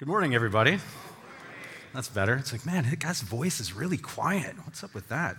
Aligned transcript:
Good 0.00 0.08
morning, 0.08 0.34
everybody. 0.34 0.80
That's 1.94 2.08
better. 2.08 2.34
It's 2.34 2.50
like, 2.50 2.66
man, 2.66 2.82
that 2.90 2.98
guy's 2.98 3.20
voice 3.20 3.60
is 3.60 3.74
really 3.74 3.96
quiet. 3.96 4.56
What's 4.64 4.82
up 4.82 4.92
with 4.92 5.08
that? 5.08 5.36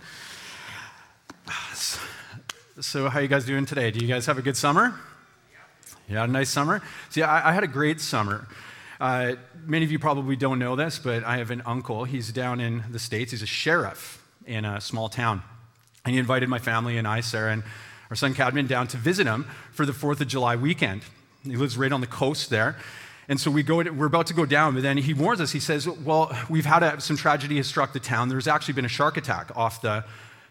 So, 2.80 3.10
how 3.10 3.20
you 3.20 3.28
guys 3.28 3.44
doing 3.44 3.66
today? 3.66 3.90
Do 3.90 3.98
you 4.00 4.10
guys 4.10 4.24
have 4.24 4.38
a 4.38 4.42
good 4.42 4.56
summer? 4.56 4.98
Yeah, 6.08 6.24
a 6.24 6.26
nice 6.26 6.48
summer. 6.48 6.80
See, 7.10 7.22
I, 7.22 7.50
I 7.50 7.52
had 7.52 7.64
a 7.64 7.66
great 7.68 8.00
summer. 8.00 8.48
Uh, 8.98 9.34
many 9.66 9.84
of 9.84 9.92
you 9.92 9.98
probably 9.98 10.36
don't 10.36 10.58
know 10.58 10.74
this, 10.74 10.98
but 10.98 11.22
I 11.22 11.36
have 11.36 11.50
an 11.50 11.60
uncle. 11.66 12.04
He's 12.04 12.32
down 12.32 12.58
in 12.58 12.82
the 12.90 12.98
States. 12.98 13.32
He's 13.32 13.42
a 13.42 13.46
sheriff 13.46 14.26
in 14.46 14.64
a 14.64 14.80
small 14.80 15.10
town. 15.10 15.42
And 16.06 16.14
he 16.14 16.18
invited 16.18 16.48
my 16.48 16.60
family 16.60 16.96
and 16.96 17.06
I, 17.06 17.20
Sarah, 17.20 17.52
and 17.52 17.62
our 18.08 18.16
son 18.16 18.32
Cadman 18.32 18.68
down 18.68 18.86
to 18.88 18.96
visit 18.96 19.26
him 19.26 19.44
for 19.72 19.84
the 19.84 19.92
4th 19.92 20.22
of 20.22 20.28
July 20.28 20.56
weekend. 20.56 21.02
He 21.44 21.56
lives 21.56 21.76
right 21.76 21.92
on 21.92 22.00
the 22.00 22.06
coast 22.06 22.48
there. 22.48 22.76
And 23.28 23.40
so 23.40 23.50
we 23.50 23.62
go, 23.62 23.76
we're 23.76 24.06
about 24.06 24.28
to 24.28 24.34
go 24.34 24.46
down, 24.46 24.74
but 24.74 24.82
then 24.82 24.96
he 24.96 25.12
warns 25.12 25.40
us. 25.40 25.50
He 25.50 25.60
says, 25.60 25.88
Well, 25.88 26.36
we've 26.48 26.66
had 26.66 26.82
a, 26.82 27.00
some 27.00 27.16
tragedy 27.16 27.56
has 27.56 27.66
struck 27.66 27.92
the 27.92 28.00
town. 28.00 28.28
There's 28.28 28.46
actually 28.46 28.74
been 28.74 28.84
a 28.84 28.88
shark 28.88 29.16
attack 29.16 29.50
off 29.56 29.82
the 29.82 30.04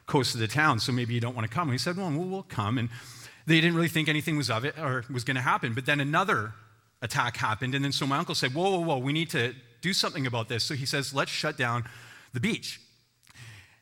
coast 0.07 0.33
of 0.33 0.41
the 0.41 0.47
town, 0.47 0.79
so 0.79 0.91
maybe 0.91 1.13
you 1.13 1.21
don't 1.21 1.35
want 1.35 1.47
to 1.47 1.53
come. 1.53 1.69
And 1.69 1.73
he 1.73 1.77
said, 1.77 1.95
Well, 1.95 2.11
we'll 2.11 2.43
come. 2.43 2.77
And 2.77 2.89
they 3.45 3.61
didn't 3.61 3.75
really 3.75 3.87
think 3.87 4.09
anything 4.09 4.37
was 4.37 4.49
of 4.49 4.65
it 4.65 4.77
or 4.77 5.05
was 5.09 5.23
going 5.23 5.35
to 5.35 5.41
happen. 5.41 5.73
But 5.73 5.85
then 5.85 5.99
another 5.99 6.53
attack 7.01 7.37
happened. 7.37 7.75
And 7.75 7.85
then 7.85 7.91
so 7.91 8.05
my 8.05 8.17
uncle 8.17 8.35
said, 8.35 8.53
Whoa, 8.53 8.71
whoa, 8.71 8.79
whoa, 8.79 8.97
we 8.97 9.13
need 9.13 9.29
to 9.31 9.53
do 9.81 9.93
something 9.93 10.27
about 10.27 10.49
this. 10.49 10.63
So 10.63 10.73
he 10.73 10.85
says, 10.85 11.13
Let's 11.13 11.31
shut 11.31 11.57
down 11.57 11.85
the 12.33 12.39
beach. 12.41 12.81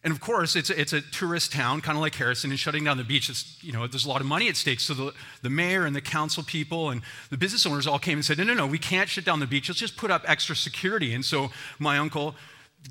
And 0.04 0.12
of 0.12 0.20
course, 0.20 0.58
it's 0.58 0.70
a, 0.70 0.80
it's 0.80 0.92
a 0.92 1.00
tourist 1.00 1.54
town, 1.54 1.80
kind 1.80 1.98
of 1.98 2.02
like 2.02 2.16
Harrison, 2.16 2.52
and 2.52 2.60
shutting 2.60 2.84
down 2.84 2.98
the 2.98 3.06
beach, 3.06 3.30
it's, 3.30 3.58
you 3.64 3.72
know, 3.72 3.88
there's 3.88 4.06
a 4.06 4.10
lot 4.10 4.20
of 4.20 4.28
money 4.28 4.50
at 4.50 4.58
stake. 4.58 4.82
So 4.82 4.94
the, 4.94 5.14
the 5.42 5.50
mayor 5.50 5.86
and 5.86 5.96
the 5.96 6.02
council 6.02 6.44
people 6.44 6.90
and 6.90 7.02
the 7.30 7.38
business 7.38 7.66
owners 7.66 7.88
all 7.88 8.00
came 8.00 8.18
and 8.18 8.26
said, 8.26 8.38
no, 8.38 8.44
no, 8.44 8.54
no, 8.54 8.68
we 8.68 8.78
can't 8.78 9.08
shut 9.08 9.24
down 9.24 9.40
the 9.40 9.48
beach. 9.48 9.70
Let's 9.70 9.80
just 9.80 9.96
put 9.96 10.12
up 10.12 10.24
extra 10.28 10.58
security. 10.58 11.14
And 11.14 11.24
so 11.24 11.52
my 11.80 11.98
uncle 11.98 12.36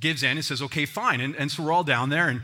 gives 0.01 0.23
in 0.23 0.39
and 0.39 0.45
says, 0.45 0.63
okay, 0.63 0.87
fine. 0.87 1.21
And, 1.21 1.37
and 1.37 1.51
so 1.51 1.63
we're 1.63 1.73
all 1.73 1.85
down 1.85 2.09
there, 2.09 2.29
and 2.29 2.41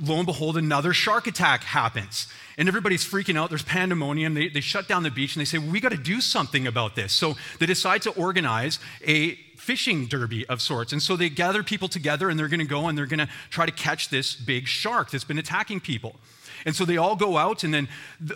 lo 0.00 0.18
and 0.18 0.26
behold, 0.26 0.56
another 0.56 0.92
shark 0.92 1.26
attack 1.26 1.64
happens. 1.64 2.28
And 2.56 2.68
everybody's 2.68 3.04
freaking 3.04 3.36
out. 3.36 3.48
There's 3.48 3.64
pandemonium. 3.64 4.34
They, 4.34 4.48
they 4.48 4.60
shut 4.60 4.86
down 4.86 5.02
the 5.02 5.10
beach 5.10 5.34
and 5.34 5.40
they 5.40 5.44
say, 5.44 5.58
well, 5.58 5.70
we 5.70 5.80
got 5.80 5.90
to 5.90 5.96
do 5.96 6.20
something 6.20 6.66
about 6.66 6.94
this. 6.94 7.12
So 7.12 7.34
they 7.58 7.66
decide 7.66 8.02
to 8.02 8.10
organize 8.10 8.78
a 9.04 9.34
fishing 9.56 10.06
derby 10.06 10.46
of 10.46 10.62
sorts. 10.62 10.92
And 10.92 11.02
so 11.02 11.16
they 11.16 11.28
gather 11.28 11.62
people 11.62 11.88
together 11.88 12.28
and 12.30 12.38
they're 12.38 12.48
going 12.48 12.60
to 12.60 12.66
go 12.66 12.86
and 12.86 12.96
they're 12.96 13.06
going 13.06 13.18
to 13.18 13.28
try 13.50 13.66
to 13.66 13.72
catch 13.72 14.10
this 14.10 14.36
big 14.36 14.68
shark 14.68 15.10
that's 15.10 15.24
been 15.24 15.38
attacking 15.38 15.80
people. 15.80 16.16
And 16.66 16.74
so 16.74 16.86
they 16.86 16.96
all 16.96 17.14
go 17.14 17.36
out, 17.36 17.62
and 17.62 17.74
then 17.74 17.88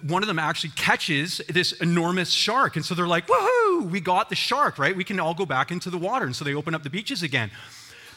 one 0.03 0.23
of 0.23 0.27
them 0.27 0.39
actually 0.39 0.73
catches 0.77 1.39
this 1.49 1.73
enormous 1.73 2.31
shark. 2.31 2.77
And 2.77 2.85
so 2.85 2.95
they're 2.95 3.07
like, 3.07 3.27
woohoo, 3.27 3.91
we 3.91 4.01
got 4.01 4.29
the 4.29 4.35
shark, 4.35 4.79
right? 4.79 4.95
We 4.95 5.05
can 5.05 5.19
all 5.19 5.33
go 5.33 5.47
back 5.47 5.71
into 5.71 5.89
the 5.89 5.97
water. 5.97 6.27
And 6.27 6.37
so 6.37 6.45
they 6.45 6.55
open 6.55 6.75
up 6.75 6.83
the 6.83 6.91
beaches 6.91 7.23
again. 7.23 7.51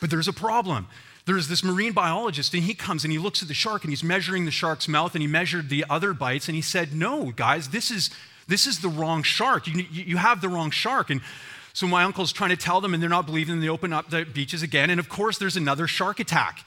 But 0.01 0.09
there's 0.09 0.27
a 0.27 0.33
problem. 0.33 0.87
There's 1.25 1.47
this 1.47 1.63
marine 1.63 1.93
biologist, 1.93 2.53
and 2.53 2.63
he 2.63 2.73
comes 2.73 3.03
and 3.03 3.11
he 3.11 3.19
looks 3.19 3.41
at 3.41 3.47
the 3.47 3.53
shark 3.53 3.83
and 3.83 3.91
he's 3.91 4.03
measuring 4.03 4.45
the 4.45 4.51
shark's 4.51 4.87
mouth, 4.87 5.13
and 5.13 5.21
he 5.21 5.27
measured 5.27 5.69
the 5.69 5.85
other 5.89 6.13
bites, 6.13 6.47
and 6.47 6.55
he 6.55 6.61
said, 6.61 6.93
No, 6.93 7.31
guys, 7.31 7.69
this 7.69 7.91
is, 7.91 8.09
this 8.47 8.65
is 8.65 8.79
the 8.79 8.89
wrong 8.89 9.23
shark. 9.23 9.67
You, 9.67 9.85
you 9.91 10.17
have 10.17 10.41
the 10.41 10.49
wrong 10.49 10.71
shark. 10.71 11.09
And 11.09 11.21
so 11.73 11.87
my 11.87 12.03
uncle's 12.03 12.33
trying 12.33 12.49
to 12.49 12.57
tell 12.57 12.81
them, 12.81 12.93
and 12.93 13.01
they're 13.01 13.09
not 13.09 13.25
believing. 13.25 13.53
And 13.53 13.63
they 13.63 13.69
open 13.69 13.93
up 13.93 14.09
the 14.09 14.25
beaches 14.25 14.63
again, 14.63 14.89
and 14.89 14.99
of 14.99 15.09
course, 15.09 15.37
there's 15.37 15.57
another 15.57 15.87
shark 15.87 16.19
attack. 16.19 16.65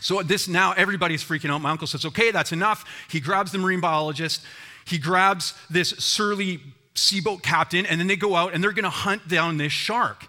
So 0.00 0.22
this 0.22 0.46
now 0.46 0.72
everybody's 0.72 1.24
freaking 1.24 1.50
out. 1.50 1.60
My 1.62 1.70
uncle 1.70 1.86
says, 1.86 2.04
"Okay, 2.04 2.30
that's 2.30 2.52
enough." 2.52 2.84
He 3.08 3.18
grabs 3.20 3.52
the 3.52 3.58
marine 3.58 3.80
biologist. 3.80 4.42
He 4.84 4.98
grabs 4.98 5.54
this 5.70 5.90
surly 5.98 6.60
seaboat 6.94 7.42
captain, 7.42 7.86
and 7.86 7.98
then 7.98 8.06
they 8.06 8.16
go 8.16 8.36
out 8.36 8.54
and 8.54 8.62
they're 8.62 8.72
going 8.72 8.84
to 8.84 8.90
hunt 8.90 9.28
down 9.28 9.56
this 9.56 9.72
shark. 9.72 10.28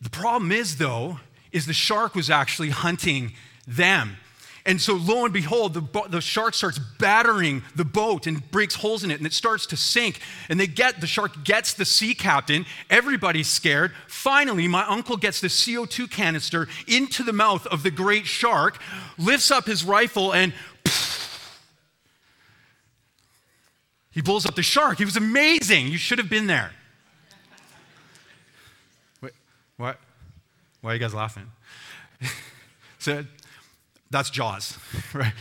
The 0.00 0.10
problem 0.10 0.50
is, 0.50 0.78
though, 0.78 1.20
is 1.52 1.66
the 1.66 1.72
shark 1.72 2.14
was 2.14 2.30
actually 2.30 2.70
hunting 2.70 3.32
them. 3.66 4.16
And 4.64 4.80
so, 4.80 4.94
lo 4.94 5.24
and 5.24 5.34
behold, 5.34 5.74
the, 5.74 6.08
the 6.08 6.20
shark 6.20 6.54
starts 6.54 6.78
battering 6.78 7.62
the 7.74 7.84
boat 7.84 8.28
and 8.28 8.48
breaks 8.52 8.76
holes 8.76 9.02
in 9.02 9.10
it, 9.10 9.18
and 9.18 9.26
it 9.26 9.32
starts 9.32 9.66
to 9.66 9.76
sink. 9.76 10.20
And 10.48 10.60
they 10.60 10.68
get 10.68 11.00
the 11.00 11.06
shark 11.08 11.42
gets 11.42 11.74
the 11.74 11.84
sea 11.84 12.14
captain. 12.14 12.64
Everybody's 12.88 13.48
scared. 13.48 13.92
Finally, 14.06 14.68
my 14.68 14.84
uncle 14.86 15.16
gets 15.16 15.40
the 15.40 15.48
CO2 15.48 16.08
canister 16.08 16.68
into 16.86 17.24
the 17.24 17.32
mouth 17.32 17.66
of 17.66 17.82
the 17.82 17.90
great 17.90 18.26
shark, 18.26 18.80
lifts 19.18 19.50
up 19.50 19.66
his 19.66 19.84
rifle, 19.84 20.32
and 20.32 20.52
he 24.12 24.20
blows 24.20 24.46
up 24.46 24.54
the 24.54 24.62
shark. 24.62 24.98
He 24.98 25.04
was 25.04 25.16
amazing. 25.16 25.88
You 25.88 25.98
should 25.98 26.18
have 26.18 26.30
been 26.30 26.46
there. 26.46 26.70
Wait, 29.20 29.32
what? 29.76 29.98
Why 30.82 30.90
are 30.90 30.94
you 30.94 31.00
guys 31.00 31.14
laughing? 31.14 31.46
so 32.98 33.24
that's 34.10 34.30
Jaws, 34.30 34.76
right? 35.14 35.32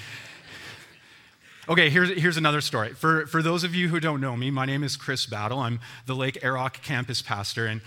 Okay, 1.68 1.90
here's, 1.90 2.10
here's 2.10 2.38
another 2.38 2.62
story. 2.62 2.94
For, 2.94 3.26
for 3.26 3.42
those 3.42 3.64
of 3.64 3.74
you 3.74 3.90
who 3.90 4.00
don't 4.00 4.22
know 4.22 4.38
me, 4.38 4.52
my 4.52 4.68
name 4.68 4.84
is 4.84 4.96
Chris 4.96 5.26
Battle. 5.26 5.58
I'm 5.58 5.80
the 6.06 6.14
Lake 6.14 6.40
Arok 6.42 6.84
campus 6.84 7.24
pastor. 7.24 7.66
And 7.66 7.82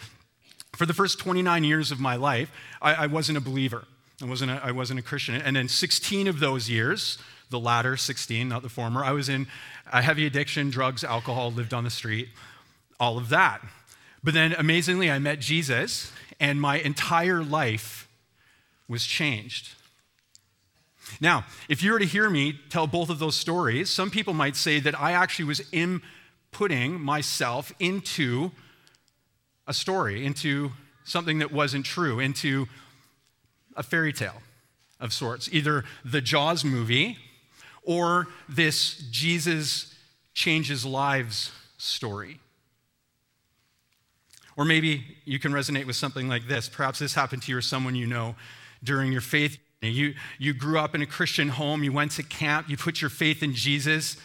for 0.75 0.85
the 0.85 0.93
first 0.93 1.21
29 1.21 1.63
years 1.63 1.93
of 1.93 2.01
my 2.01 2.17
life, 2.17 2.51
I, 2.83 2.95
I 2.95 3.07
wasn't 3.07 3.39
a 3.39 3.41
believer. 3.41 3.85
I 4.21 4.25
wasn't 4.25 4.51
a, 4.51 4.61
I 4.65 4.73
wasn't 4.73 4.99
a 4.99 5.03
Christian. 5.03 5.37
And 5.37 5.55
then 5.55 5.69
16 5.69 6.27
of 6.27 6.41
those 6.41 6.69
years, 6.69 7.19
the 7.51 7.61
latter 7.61 7.97
16, 7.97 8.49
not 8.49 8.63
the 8.63 8.69
former, 8.69 9.05
I 9.05 9.13
was 9.13 9.29
in 9.29 9.47
a 9.93 10.03
heavy 10.03 10.27
addiction, 10.27 10.71
drugs, 10.71 11.05
alcohol, 11.05 11.53
lived 11.53 11.73
on 11.73 11.85
the 11.85 11.91
street, 11.91 12.31
all 12.99 13.17
of 13.17 13.29
that. 13.29 13.61
But 14.25 14.33
then 14.33 14.55
amazingly, 14.55 15.11
I 15.11 15.19
met 15.19 15.39
Jesus, 15.39 16.11
and 16.41 16.59
my 16.59 16.79
entire 16.79 17.45
life 17.45 18.09
was 18.89 19.05
changed. 19.05 19.75
Now, 21.21 21.45
if 21.69 21.83
you 21.83 21.93
were 21.93 21.99
to 21.99 22.07
hear 22.07 22.31
me 22.31 22.59
tell 22.71 22.87
both 22.87 23.11
of 23.11 23.19
those 23.19 23.37
stories, 23.37 23.91
some 23.91 24.11
people 24.11 24.33
might 24.33 24.57
say 24.57 24.81
that 24.81 24.99
I 24.99 25.13
actually 25.13 25.45
was 25.45 25.61
inputting 25.73 26.99
myself 26.99 27.73
into 27.79 28.53
a 29.67 29.75
story, 29.75 30.25
into 30.25 30.73
something 31.05 31.39
that 31.41 31.53
wasn't 31.53 31.85
true, 31.85 32.19
into 32.19 32.67
a 33.77 33.83
fairy 33.83 34.13
tale 34.13 34.41
of 34.99 35.13
sorts, 35.13 35.51
either 35.53 35.85
the 36.03 36.23
Jaws 36.23 36.65
movie 36.65 37.19
or 37.83 38.29
this 38.49 38.97
Jesus 39.11 39.95
changes 40.33 40.87
lives 40.87 41.53
story. 41.77 42.41
Or 44.57 44.65
maybe 44.65 45.05
you 45.25 45.39
can 45.39 45.53
resonate 45.53 45.87
with 45.87 45.97
something 45.97 46.29
like 46.29 46.47
this. 46.47 46.69
Perhaps 46.69 47.01
this 47.01 47.15
happened 47.15 47.43
to 47.43 47.53
you 47.53 47.59
or 47.59 47.63
someone 47.63 47.95
you 47.95 48.07
know 48.07 48.35
during 48.83 49.11
your 49.11 49.21
faith 49.21 49.59
you, 49.93 50.15
you 50.39 50.55
grew 50.55 50.79
up 50.79 50.95
in 50.95 51.03
a 51.03 51.07
Christian 51.07 51.49
home, 51.49 51.85
you 51.85 51.93
went 51.93 52.13
to 52.13 52.23
camp, 52.23 52.69
you 52.69 52.77
put 52.77 53.01
your 53.01 53.11
faith 53.11 53.43
in 53.43 53.55
Jesus, 53.55 54.17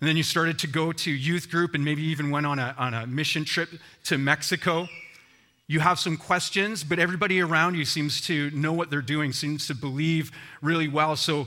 and 0.00 0.08
then 0.08 0.16
you 0.16 0.22
started 0.22 0.58
to 0.60 0.66
go 0.66 0.92
to 0.92 1.10
youth 1.10 1.50
group 1.50 1.74
and 1.74 1.84
maybe 1.84 2.02
even 2.02 2.30
went 2.30 2.46
on 2.46 2.58
a, 2.58 2.74
on 2.78 2.94
a 2.94 3.06
mission 3.06 3.44
trip 3.44 3.70
to 4.04 4.18
Mexico. 4.18 4.88
You 5.68 5.80
have 5.80 5.98
some 5.98 6.16
questions, 6.16 6.82
but 6.84 6.98
everybody 6.98 7.40
around 7.40 7.76
you 7.76 7.84
seems 7.84 8.20
to 8.22 8.50
know 8.50 8.72
what 8.72 8.90
they're 8.90 9.00
doing, 9.00 9.32
seems 9.32 9.66
to 9.68 9.74
believe 9.74 10.32
really 10.60 10.88
well. 10.88 11.16
So 11.16 11.46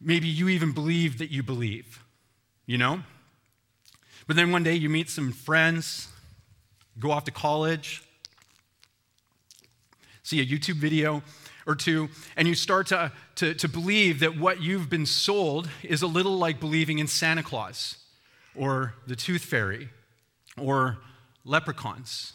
maybe 0.00 0.28
you 0.28 0.48
even 0.48 0.72
believe 0.72 1.18
that 1.18 1.30
you 1.30 1.42
believe, 1.42 2.04
you 2.66 2.76
know? 2.76 3.00
But 4.26 4.36
then 4.36 4.50
one 4.50 4.62
day 4.62 4.74
you 4.74 4.90
meet 4.90 5.08
some 5.08 5.32
friends, 5.32 6.08
go 6.98 7.10
off 7.10 7.24
to 7.24 7.30
college, 7.30 8.02
see 10.22 10.40
a 10.40 10.46
YouTube 10.46 10.76
video 10.76 11.22
or 11.66 11.74
two, 11.74 12.08
and 12.36 12.46
you 12.46 12.54
start 12.54 12.86
to, 12.88 13.12
to, 13.36 13.54
to 13.54 13.68
believe 13.68 14.20
that 14.20 14.38
what 14.38 14.62
you've 14.62 14.88
been 14.88 15.06
sold 15.06 15.68
is 15.82 16.02
a 16.02 16.06
little 16.06 16.38
like 16.38 16.60
believing 16.60 16.98
in 16.98 17.06
Santa 17.06 17.42
Claus 17.42 17.98
or 18.54 18.94
the 19.06 19.16
tooth 19.16 19.42
fairy 19.42 19.88
or 20.58 20.98
leprechauns. 21.44 22.32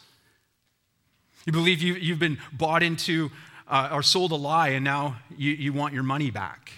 You 1.46 1.52
believe 1.52 1.82
you, 1.82 1.94
you've 1.94 2.18
been 2.18 2.38
bought 2.52 2.82
into 2.82 3.30
uh, 3.66 3.88
or 3.92 4.02
sold 4.02 4.32
a 4.32 4.36
lie 4.36 4.68
and 4.68 4.84
now 4.84 5.16
you, 5.36 5.52
you 5.52 5.72
want 5.72 5.94
your 5.94 6.02
money 6.02 6.30
back. 6.30 6.72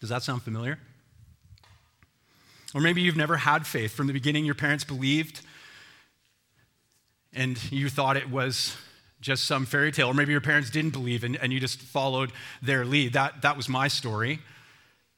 Does 0.00 0.08
that 0.08 0.22
sound 0.22 0.42
familiar? 0.42 0.78
Or 2.74 2.80
maybe 2.80 3.02
you've 3.02 3.16
never 3.16 3.36
had 3.36 3.66
faith. 3.66 3.92
From 3.92 4.06
the 4.06 4.12
beginning, 4.12 4.44
your 4.44 4.54
parents 4.54 4.84
believed 4.84 5.42
and 7.34 7.72
you 7.72 7.88
thought 7.88 8.16
it 8.16 8.30
was 8.30 8.76
just 9.20 9.44
some 9.44 9.64
fairy 9.66 9.92
tale, 9.92 10.08
or 10.08 10.14
maybe 10.14 10.32
your 10.32 10.40
parents 10.40 10.68
didn't 10.68 10.90
believe 10.90 11.24
and, 11.24 11.36
and 11.36 11.52
you 11.52 11.60
just 11.60 11.80
followed 11.80 12.32
their 12.60 12.84
lead. 12.84 13.12
That, 13.12 13.42
that 13.42 13.56
was 13.56 13.68
my 13.68 13.88
story. 13.88 14.40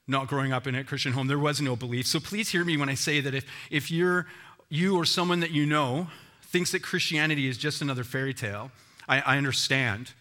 Not 0.07 0.29
growing 0.29 0.53
up 0.53 0.67
in 0.67 0.75
a 0.75 0.85
Christian 0.85 1.15
home, 1.15 1.29
there 1.29 1.39
was 1.39 1.61
no 1.61 1.75
belief. 1.75 2.07
So 2.07 2.21
please 2.21 2.51
hear 2.51 2.65
me 2.65 2.77
when 2.77 2.89
I 2.89 2.95
say 2.95 3.21
that 3.21 3.35
if, 3.35 3.47
if 3.71 3.91
you're, 3.91 4.27
you 4.69 4.97
or 4.97 5.05
someone 5.05 5.41
that 5.41 5.51
you 5.51 5.65
know 5.65 6.09
thinks 6.43 6.73
that 6.73 6.83
Christianity 6.83 7.49
is 7.49 7.57
just 7.57 7.81
another 7.81 8.05
fairy 8.05 8.35
tale, 8.35 8.71
I, 9.09 9.21
I 9.21 9.39
understand 9.39 10.13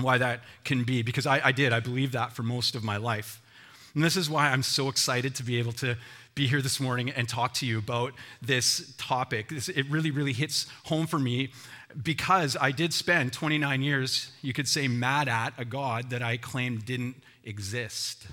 why 0.00 0.18
that 0.18 0.40
can 0.64 0.84
be, 0.84 1.02
because 1.02 1.26
I, 1.26 1.40
I 1.44 1.52
did. 1.52 1.72
I 1.72 1.80
believed 1.80 2.14
that 2.14 2.32
for 2.32 2.42
most 2.42 2.74
of 2.74 2.82
my 2.82 2.96
life. 2.96 3.42
And 3.94 4.02
this 4.02 4.16
is 4.16 4.28
why 4.28 4.50
I'm 4.50 4.62
so 4.62 4.88
excited 4.88 5.34
to 5.36 5.42
be 5.42 5.58
able 5.58 5.72
to 5.72 5.96
be 6.36 6.46
here 6.46 6.60
this 6.60 6.78
morning 6.78 7.08
and 7.08 7.26
talk 7.26 7.54
to 7.54 7.66
you 7.66 7.78
about 7.78 8.12
this 8.42 8.94
topic. 8.98 9.50
It 9.50 9.90
really, 9.90 10.10
really 10.10 10.34
hits 10.34 10.66
home 10.84 11.06
for 11.06 11.18
me 11.18 11.48
because 12.02 12.58
I 12.60 12.72
did 12.72 12.92
spend 12.92 13.32
29 13.32 13.80
years, 13.80 14.30
you 14.42 14.52
could 14.52 14.68
say, 14.68 14.86
mad 14.86 15.30
at 15.30 15.54
a 15.56 15.64
God 15.64 16.10
that 16.10 16.22
I 16.22 16.36
claimed 16.36 16.84
didn't 16.84 17.16
exist. 17.42 18.26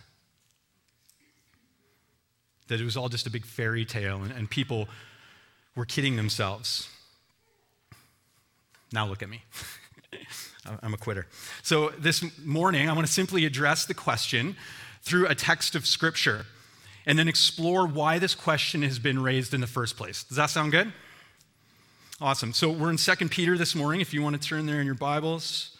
That 2.67 2.81
it 2.81 2.83
was 2.83 2.97
all 2.97 3.07
just 3.07 3.25
a 3.25 3.29
big 3.29 3.45
fairy 3.45 3.85
tale 3.85 4.21
and, 4.21 4.33
and 4.33 4.49
people 4.49 4.89
were 5.73 5.85
kidding 5.85 6.17
themselves. 6.17 6.89
Now 8.91 9.07
look 9.07 9.23
at 9.23 9.29
me. 9.29 9.43
I'm 10.83 10.93
a 10.93 10.97
quitter. 10.97 11.25
So 11.61 11.93
this 11.97 12.21
morning, 12.45 12.89
I 12.89 12.93
want 12.93 13.07
to 13.07 13.13
simply 13.13 13.45
address 13.45 13.85
the 13.85 13.93
question 13.93 14.57
through 15.03 15.27
a 15.27 15.35
text 15.35 15.73
of 15.73 15.87
Scripture 15.87 16.45
and 17.05 17.17
then 17.19 17.27
explore 17.27 17.85
why 17.85 18.19
this 18.19 18.35
question 18.35 18.81
has 18.83 18.99
been 18.99 19.21
raised 19.21 19.53
in 19.53 19.61
the 19.61 19.67
first 19.67 19.97
place. 19.97 20.23
Does 20.23 20.37
that 20.37 20.49
sound 20.49 20.71
good? 20.71 20.93
Awesome. 22.21 22.53
So 22.53 22.69
we're 22.69 22.89
in 22.89 22.97
2 22.97 23.15
Peter 23.29 23.57
this 23.57 23.75
morning. 23.75 23.99
If 23.99 24.13
you 24.13 24.21
want 24.21 24.41
to 24.41 24.47
turn 24.47 24.65
there 24.65 24.79
in 24.79 24.85
your 24.85 24.95
Bibles, 24.95 25.75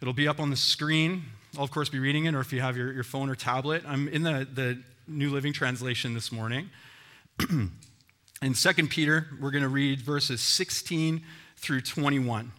it'll 0.00 0.14
be 0.14 0.26
up 0.28 0.40
on 0.40 0.50
the 0.50 0.56
screen. 0.56 1.24
I'll, 1.56 1.64
of 1.64 1.70
course, 1.70 1.88
be 1.88 1.98
reading 1.98 2.24
it, 2.24 2.34
or 2.34 2.40
if 2.40 2.52
you 2.52 2.60
have 2.60 2.76
your, 2.76 2.92
your 2.92 3.04
phone 3.04 3.28
or 3.28 3.34
tablet. 3.34 3.82
I'm 3.86 4.08
in 4.08 4.22
the, 4.22 4.46
the 4.52 4.82
New 5.06 5.30
Living 5.30 5.52
Translation 5.52 6.14
this 6.14 6.30
morning. 6.30 6.70
in 7.50 8.54
2 8.54 8.72
Peter, 8.88 9.26
we're 9.40 9.50
going 9.50 9.62
to 9.62 9.68
read 9.68 10.00
verses 10.00 10.40
16 10.40 11.22
through 11.56 11.80
21. 11.80 12.52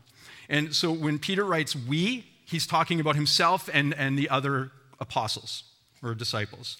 And 0.50 0.76
so 0.76 0.92
when 0.92 1.20
Peter 1.20 1.46
writes 1.46 1.76
we, 1.76 2.26
he's 2.46 2.68
talking 2.68 3.00
about 3.00 3.16
himself 3.16 3.70
and, 3.74 3.94
and 3.94 4.18
the 4.18 4.30
other 4.30 4.72
apostles 5.00 5.64
or 6.04 6.14
disciples. 6.14 6.78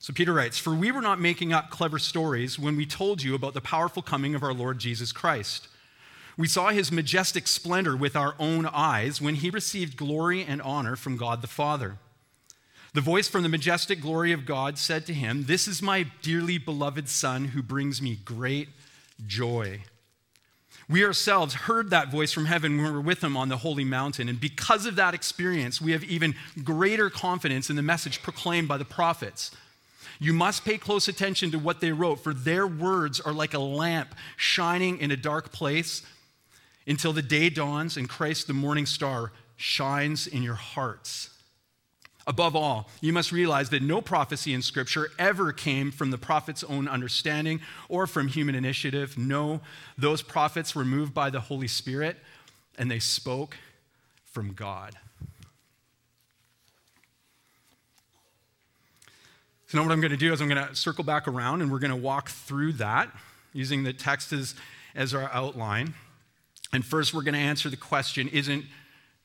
So 0.00 0.14
Peter 0.14 0.32
writes, 0.32 0.58
For 0.58 0.74
we 0.74 0.90
were 0.90 1.02
not 1.02 1.20
making 1.20 1.52
up 1.52 1.68
clever 1.68 1.98
stories 1.98 2.58
when 2.58 2.74
we 2.74 2.86
told 2.86 3.22
you 3.22 3.34
about 3.34 3.52
the 3.52 3.60
powerful 3.60 4.00
coming 4.00 4.34
of 4.34 4.42
our 4.42 4.54
Lord 4.54 4.78
Jesus 4.78 5.12
Christ. 5.12 5.68
We 6.38 6.48
saw 6.48 6.70
his 6.70 6.90
majestic 6.90 7.46
splendor 7.46 7.94
with 7.94 8.16
our 8.16 8.34
own 8.38 8.64
eyes 8.64 9.20
when 9.20 9.34
he 9.34 9.50
received 9.50 9.98
glory 9.98 10.42
and 10.42 10.62
honor 10.62 10.96
from 10.96 11.18
God 11.18 11.42
the 11.42 11.46
Father. 11.46 11.98
The 12.94 13.02
voice 13.02 13.28
from 13.28 13.42
the 13.42 13.50
majestic 13.50 14.00
glory 14.00 14.32
of 14.32 14.46
God 14.46 14.78
said 14.78 15.04
to 15.04 15.12
him, 15.12 15.44
This 15.44 15.68
is 15.68 15.82
my 15.82 16.06
dearly 16.22 16.56
beloved 16.56 17.10
Son 17.10 17.46
who 17.46 17.62
brings 17.62 18.00
me 18.00 18.18
great 18.24 18.70
joy. 19.26 19.82
We 20.88 21.04
ourselves 21.04 21.52
heard 21.52 21.90
that 21.90 22.10
voice 22.10 22.32
from 22.32 22.46
heaven 22.46 22.78
when 22.78 22.86
we 22.86 22.92
were 22.92 23.02
with 23.02 23.22
him 23.22 23.36
on 23.36 23.50
the 23.50 23.58
holy 23.58 23.84
mountain. 23.84 24.30
And 24.30 24.40
because 24.40 24.86
of 24.86 24.96
that 24.96 25.12
experience, 25.12 25.78
we 25.78 25.92
have 25.92 26.02
even 26.04 26.34
greater 26.64 27.10
confidence 27.10 27.68
in 27.68 27.76
the 27.76 27.82
message 27.82 28.22
proclaimed 28.22 28.66
by 28.66 28.78
the 28.78 28.86
prophets. 28.86 29.50
You 30.18 30.32
must 30.32 30.64
pay 30.64 30.78
close 30.78 31.08
attention 31.08 31.50
to 31.52 31.58
what 31.58 31.80
they 31.80 31.92
wrote, 31.92 32.20
for 32.20 32.34
their 32.34 32.66
words 32.66 33.20
are 33.20 33.32
like 33.32 33.54
a 33.54 33.58
lamp 33.58 34.14
shining 34.36 34.98
in 34.98 35.10
a 35.10 35.16
dark 35.16 35.52
place 35.52 36.02
until 36.86 37.12
the 37.12 37.22
day 37.22 37.50
dawns 37.50 37.96
and 37.96 38.08
Christ, 38.08 38.46
the 38.46 38.52
morning 38.52 38.86
star, 38.86 39.32
shines 39.56 40.26
in 40.26 40.42
your 40.42 40.54
hearts. 40.54 41.30
Above 42.26 42.54
all, 42.54 42.88
you 43.00 43.12
must 43.12 43.32
realize 43.32 43.70
that 43.70 43.82
no 43.82 44.00
prophecy 44.00 44.54
in 44.54 44.62
Scripture 44.62 45.10
ever 45.18 45.52
came 45.52 45.90
from 45.90 46.10
the 46.10 46.18
prophet's 46.18 46.62
own 46.64 46.86
understanding 46.86 47.60
or 47.88 48.06
from 48.06 48.28
human 48.28 48.54
initiative. 48.54 49.18
No, 49.18 49.60
those 49.96 50.22
prophets 50.22 50.74
were 50.74 50.84
moved 50.84 51.14
by 51.14 51.30
the 51.30 51.40
Holy 51.40 51.68
Spirit 51.68 52.18
and 52.78 52.90
they 52.90 52.98
spoke 52.98 53.56
from 54.24 54.52
God. 54.52 54.96
So, 59.70 59.78
now 59.78 59.84
what 59.84 59.92
I'm 59.92 60.00
going 60.00 60.10
to 60.10 60.16
do 60.16 60.32
is 60.32 60.40
I'm 60.40 60.48
going 60.48 60.66
to 60.66 60.74
circle 60.74 61.04
back 61.04 61.28
around 61.28 61.62
and 61.62 61.70
we're 61.70 61.78
going 61.78 61.92
to 61.92 61.96
walk 61.96 62.28
through 62.28 62.72
that 62.72 63.08
using 63.52 63.84
the 63.84 63.92
text 63.92 64.32
as, 64.32 64.56
as 64.96 65.14
our 65.14 65.30
outline. 65.32 65.94
And 66.72 66.84
first, 66.84 67.14
we're 67.14 67.22
going 67.22 67.34
to 67.34 67.40
answer 67.40 67.70
the 67.70 67.76
question 67.76 68.26
isn't 68.26 68.64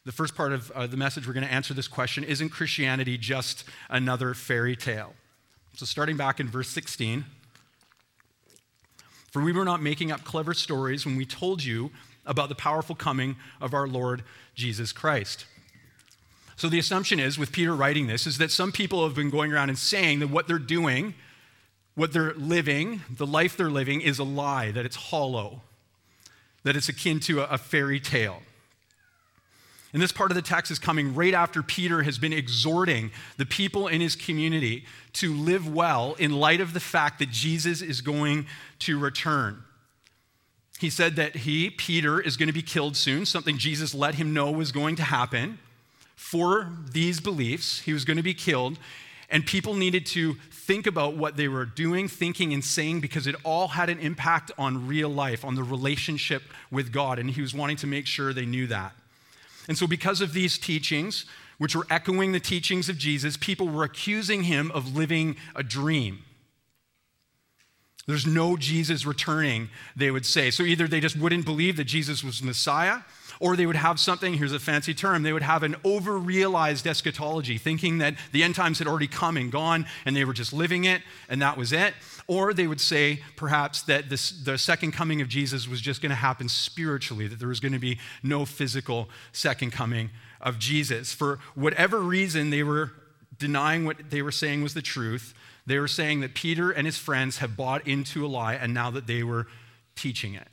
the 0.06 0.12
first 0.12 0.36
part 0.36 0.54
of 0.54 0.70
uh, 0.70 0.86
the 0.86 0.98
message, 0.98 1.26
we're 1.26 1.34
going 1.34 1.48
to 1.48 1.52
answer 1.52 1.74
this 1.74 1.88
question 1.88 2.24
Isn't 2.24 2.50
Christianity 2.50 3.18
just 3.18 3.64
another 3.90 4.36
fairy 4.36 4.76
tale? 4.76 5.16
So, 5.74 5.88
starting 5.88 6.16
back 6.16 6.40
in 6.40 6.48
verse 6.48 6.70
16, 6.70 7.26
for 9.32 9.42
we 9.42 9.52
were 9.52 9.66
not 9.66 9.82
making 9.82 10.12
up 10.12 10.24
clever 10.26 10.54
stories 10.54 11.08
when 11.08 11.16
we 11.16 11.26
told 11.26 11.64
you 11.64 11.90
about 12.24 12.50
the 12.50 12.56
powerful 12.56 12.94
coming 12.94 13.36
of 13.60 13.74
our 13.74 13.88
Lord 13.88 14.24
Jesus 14.54 14.92
Christ. 14.92 15.48
So, 16.58 16.70
the 16.70 16.80
assumption 16.80 17.20
is, 17.20 17.38
with 17.38 17.52
Peter 17.52 17.76
writing 17.76 18.08
this, 18.08 18.26
is 18.26 18.38
that 18.38 18.50
some 18.50 18.72
people 18.72 19.04
have 19.04 19.16
been 19.16 19.30
going 19.30 19.52
around 19.52 19.70
and 19.70 19.78
saying 19.78 20.20
that 20.20 20.30
what 20.30 20.48
they're 20.48 20.58
doing, 20.58 21.14
what 21.96 22.14
they're 22.14 22.34
living, 22.36 23.02
the 23.10 23.28
life 23.28 23.58
they're 23.58 23.70
living, 23.70 24.02
is 24.02 24.20
a 24.20 24.24
lie, 24.24 24.72
that 24.72 24.86
it's 24.86 24.96
hollow, 24.96 25.62
that 26.64 26.76
it's 26.78 26.88
akin 26.88 27.20
to 27.22 27.42
a, 27.42 27.58
fairy 27.58 28.00
tale. 28.00 28.42
And 29.92 30.02
this 30.02 30.12
part 30.12 30.32
of 30.32 30.36
the 30.36 30.42
text 30.42 30.72
is 30.72 30.80
coming 30.80 31.16
right 31.16 31.34
after 31.34 31.64
Peter 31.64 32.04
has 32.04 32.18
been 32.18 32.34
exhorting 32.34 33.12
the 33.38 33.46
people 33.46 33.88
in 33.88 34.02
his 34.02 34.16
community 34.16 34.86
to 35.14 35.34
live 35.34 35.74
well 35.74 36.16
in 36.20 36.34
light 36.34 36.60
of 36.60 36.74
the 36.74 36.82
fact 36.82 37.20
that 37.20 37.30
Jesus 37.30 37.82
is 37.82 38.02
going 38.02 38.46
to 38.80 39.00
return. 39.00 39.64
He 40.80 40.90
said 40.90 41.16
that 41.16 41.38
he, 41.38 41.70
Peter, 41.70 42.20
is 42.20 42.36
going 42.36 42.48
to 42.48 42.54
be 42.54 42.62
killed 42.62 42.98
soon, 42.98 43.26
something 43.26 43.58
Jesus 43.58 43.94
let 43.94 44.16
him 44.16 44.34
know 44.34 44.52
was 44.52 44.74
going 44.74 44.98
to 44.98 45.04
happen. 45.04 45.60
For 46.16 46.72
these 46.92 47.20
beliefs, 47.20 47.82
he 47.82 47.94
was 47.94 48.06
going 48.06 48.18
to 48.18 48.24
be 48.24 48.34
killed, 48.34 48.78
and 49.30 49.46
people 49.46 49.74
needed 49.74 50.06
to 50.08 50.36
think 50.52 50.88
about 50.88 51.16
what 51.16 51.38
they 51.38 51.48
were 51.48 51.66
doing, 51.66 52.08
thinking, 52.08 52.54
and 52.54 52.64
saying 52.64 53.02
because 53.02 53.28
it 53.28 53.36
all 53.44 53.70
had 53.70 53.90
an 53.90 54.00
impact 54.00 54.52
on 54.58 54.88
real 54.88 55.10
life, 55.10 55.46
on 55.46 55.56
the 55.56 55.64
relationship 55.64 56.44
with 56.72 56.92
God, 56.92 57.20
and 57.20 57.30
he 57.32 57.42
was 57.42 57.54
wanting 57.54 57.78
to 57.78 57.88
make 57.88 58.08
sure 58.08 58.34
they 58.34 58.46
knew 58.46 58.68
that. 58.68 58.94
And 59.68 59.78
so, 59.78 59.88
because 59.88 60.22
of 60.22 60.34
these 60.34 60.58
teachings, 60.58 61.26
which 61.58 61.76
were 61.76 61.88
echoing 61.90 62.32
the 62.32 62.40
teachings 62.40 62.90
of 62.90 62.98
Jesus, 62.98 63.38
people 63.38 63.68
were 63.68 63.84
accusing 63.84 64.44
him 64.44 64.72
of 64.72 64.96
living 64.96 65.38
a 65.56 65.64
dream. 65.64 66.24
There's 68.08 68.28
no 68.28 68.56
Jesus 68.56 69.06
returning, 69.06 69.70
they 69.96 70.12
would 70.12 70.26
say. 70.26 70.52
So 70.52 70.64
either 70.64 70.88
they 70.88 71.00
just 71.00 71.18
wouldn't 71.18 71.46
believe 71.46 71.78
that 71.78 71.86
Jesus 71.86 72.24
was 72.24 72.44
Messiah, 72.44 73.00
or 73.40 73.56
they 73.56 73.66
would 73.66 73.76
have 73.76 74.00
something, 74.00 74.36
here's 74.36 74.54
a 74.54 74.60
fancy 74.60 74.94
term, 74.94 75.24
they 75.24 75.34
would 75.34 75.42
have 75.42 75.64
an 75.64 75.76
over 75.84 76.18
realized 76.18 76.88
eschatology, 76.88 77.58
thinking 77.58 78.00
that 78.00 78.16
the 78.32 78.44
end 78.44 78.56
times 78.56 78.80
had 78.80 78.88
already 78.88 79.08
come 79.08 79.38
and 79.38 79.52
gone 79.52 79.86
and 80.06 80.16
they 80.16 80.26
were 80.26 80.34
just 80.34 80.54
living 80.54 80.86
it 80.86 81.02
and 81.30 81.42
that 81.42 81.58
was 81.58 81.74
it. 81.74 81.94
Or 82.28 82.54
they 82.54 82.68
would 82.68 82.82
say 82.82 83.22
perhaps 83.36 83.84
that 83.84 84.10
this, 84.10 84.32
the 84.32 84.58
second 84.58 84.94
coming 84.94 85.22
of 85.22 85.28
Jesus 85.28 85.68
was 85.68 85.80
just 85.80 86.02
going 86.02 86.10
to 86.10 86.16
happen 86.16 86.50
spiritually, 86.50 87.28
that 87.28 87.38
there 87.40 87.48
was 87.48 87.60
going 87.60 87.74
to 87.74 87.80
be 87.80 88.00
no 88.24 88.46
physical 88.46 89.10
second 89.32 89.72
coming 89.72 90.10
of 90.42 90.58
Jesus. 90.58 91.14
For 91.14 91.40
whatever 91.54 92.00
reason, 92.00 92.50
they 92.50 92.64
were 92.64 92.92
denying 93.38 93.86
what 93.86 94.10
they 94.10 94.22
were 94.22 94.32
saying 94.32 94.64
was 94.64 94.74
the 94.74 94.82
truth. 94.82 95.34
They 95.66 95.80
were 95.80 95.88
saying 95.88 96.22
that 96.22 96.36
Peter 96.36 96.72
and 96.72 96.86
his 96.86 96.98
friends 96.98 97.38
have 97.38 97.58
bought 97.58 97.88
into 97.88 98.26
a 98.26 98.28
lie, 98.28 98.54
and 98.54 98.74
now 98.74 98.92
that 98.92 99.08
they 99.08 99.24
were 99.24 99.48
teaching 99.96 100.36
it. 100.36 100.48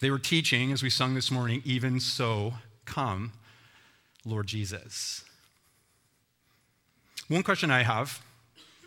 They 0.00 0.10
were 0.10 0.18
teaching, 0.18 0.72
as 0.72 0.82
we 0.82 0.90
sung 0.90 1.14
this 1.14 1.30
morning, 1.30 1.62
even 1.64 2.00
so, 2.00 2.54
come, 2.86 3.32
Lord 4.24 4.46
Jesus. 4.46 5.24
One 7.28 7.42
question 7.42 7.70
I 7.70 7.82
have, 7.82 8.22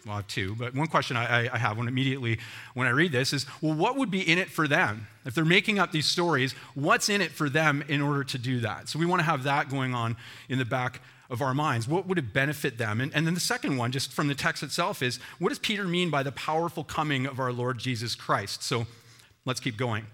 well, 0.05 0.13
I 0.13 0.17
have 0.17 0.27
two, 0.27 0.55
but 0.55 0.73
one 0.73 0.87
question 0.87 1.15
I, 1.15 1.53
I 1.53 1.57
have 1.57 1.77
when 1.77 1.87
immediately 1.87 2.39
when 2.73 2.87
I 2.87 2.89
read 2.89 3.11
this 3.11 3.31
is, 3.31 3.45
well, 3.61 3.73
what 3.73 3.95
would 3.95 4.11
be 4.11 4.27
in 4.27 4.37
it 4.37 4.49
for 4.49 4.67
them? 4.67 5.07
If 5.23 5.35
they're 5.35 5.45
making 5.45 5.79
up 5.79 5.91
these 5.91 6.07
stories, 6.07 6.53
what's 6.73 7.09
in 7.09 7.21
it 7.21 7.31
for 7.31 7.47
them 7.47 7.83
in 7.87 8.01
order 8.01 8.23
to 8.25 8.37
do 8.37 8.59
that? 8.61 8.89
So 8.89 8.99
we 8.99 9.05
want 9.05 9.19
to 9.19 9.25
have 9.25 9.43
that 9.43 9.69
going 9.69 9.93
on 9.93 10.17
in 10.49 10.57
the 10.57 10.65
back 10.65 10.99
of 11.29 11.41
our 11.41 11.53
minds. 11.53 11.87
What 11.87 12.07
would 12.07 12.17
it 12.17 12.33
benefit 12.33 12.77
them? 12.77 12.99
And, 12.99 13.13
and 13.15 13.25
then 13.25 13.33
the 13.33 13.39
second 13.39 13.77
one, 13.77 13.91
just 13.91 14.11
from 14.11 14.27
the 14.27 14.35
text 14.35 14.61
itself, 14.61 15.01
is 15.01 15.19
what 15.39 15.49
does 15.49 15.59
Peter 15.59 15.85
mean 15.85 16.09
by 16.09 16.23
the 16.23 16.31
powerful 16.31 16.83
coming 16.83 17.25
of 17.25 17.39
our 17.39 17.53
Lord 17.53 17.77
Jesus 17.77 18.13
Christ? 18.13 18.63
So 18.63 18.87
let's 19.45 19.59
keep 19.59 19.77
going. 19.77 20.07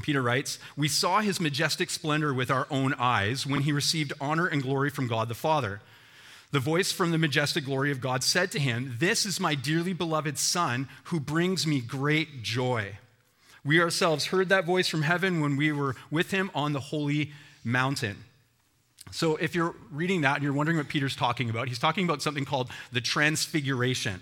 Peter 0.00 0.22
writes, 0.22 0.58
We 0.76 0.88
saw 0.88 1.20
his 1.20 1.40
majestic 1.40 1.90
splendor 1.90 2.32
with 2.32 2.50
our 2.50 2.66
own 2.70 2.94
eyes 2.94 3.46
when 3.46 3.62
he 3.62 3.72
received 3.72 4.12
honor 4.20 4.46
and 4.46 4.62
glory 4.62 4.88
from 4.88 5.08
God 5.08 5.28
the 5.28 5.34
Father. 5.34 5.80
The 6.50 6.60
voice 6.60 6.92
from 6.92 7.10
the 7.10 7.18
majestic 7.18 7.64
glory 7.64 7.90
of 7.90 8.00
God 8.00 8.22
said 8.22 8.50
to 8.52 8.58
him, 8.58 8.96
This 8.98 9.24
is 9.26 9.40
my 9.40 9.54
dearly 9.54 9.92
beloved 9.92 10.38
Son 10.38 10.88
who 11.04 11.20
brings 11.20 11.66
me 11.66 11.80
great 11.80 12.42
joy. 12.42 12.98
We 13.64 13.80
ourselves 13.80 14.26
heard 14.26 14.48
that 14.48 14.64
voice 14.64 14.88
from 14.88 15.02
heaven 15.02 15.40
when 15.40 15.56
we 15.56 15.72
were 15.72 15.94
with 16.10 16.30
him 16.30 16.50
on 16.54 16.72
the 16.72 16.80
holy 16.80 17.32
mountain. 17.64 18.24
So, 19.10 19.36
if 19.36 19.54
you're 19.54 19.74
reading 19.90 20.22
that 20.22 20.36
and 20.36 20.44
you're 20.44 20.52
wondering 20.52 20.78
what 20.78 20.88
Peter's 20.88 21.16
talking 21.16 21.50
about, 21.50 21.68
he's 21.68 21.78
talking 21.78 22.04
about 22.04 22.22
something 22.22 22.44
called 22.44 22.70
the 22.92 23.00
Transfiguration. 23.00 24.20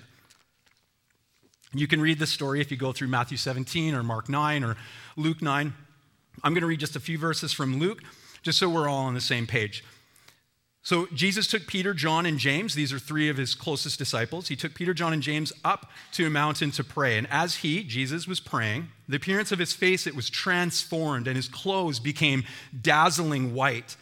You 1.73 1.87
can 1.87 2.01
read 2.01 2.19
this 2.19 2.31
story 2.31 2.61
if 2.61 2.71
you 2.71 2.77
go 2.77 2.93
through 2.93 3.09
Matthew 3.09 3.37
17 3.37 3.95
or 3.95 4.03
Mark 4.03 4.29
9 4.29 4.65
or 4.65 4.77
Luke 5.17 5.41
9. 5.41 5.73
I'm 6.43 6.53
going 6.53 6.63
to 6.63 6.67
read 6.67 6.81
just 6.81 6.97
a 6.97 7.01
few 7.01 7.17
verses 7.17 7.53
from 7.53 7.79
Luke, 7.79 8.03
just 8.43 8.59
so 8.59 8.69
we're 8.69 8.89
all 8.89 9.05
on 9.05 9.15
the 9.15 9.21
same 9.21 9.47
page. 9.47 9.85
So 10.83 11.07
Jesus 11.15 11.47
took 11.47 11.67
Peter, 11.67 11.93
John, 11.93 12.25
and 12.25 12.39
James, 12.39 12.75
these 12.75 12.93
are 12.93 12.99
three 12.99 13.29
of 13.29 13.37
his 13.37 13.55
closest 13.55 13.99
disciples. 13.99 14.49
He 14.49 14.57
took 14.57 14.75
Peter, 14.75 14.95
John, 14.95 15.13
and 15.13 15.23
James 15.23 15.53
up 15.63 15.91
to 16.13 16.27
a 16.27 16.31
mountain 16.31 16.71
to 16.73 16.83
pray. 16.83 17.19
And 17.19 17.27
as 17.31 17.57
he, 17.57 17.85
Jesus, 17.85 18.27
was 18.27 18.41
praying, 18.41 18.89
the 19.07 19.17
appearance 19.17 19.53
of 19.53 19.59
his 19.59 19.75
face 19.75 20.07
it 20.07 20.17
was 20.17 20.31
transformed 20.31 21.29
and 21.29 21.37
his 21.37 21.49
clothes 21.49 22.01
became 22.01 22.45
dazzling 22.81 23.55
white. 23.55 23.97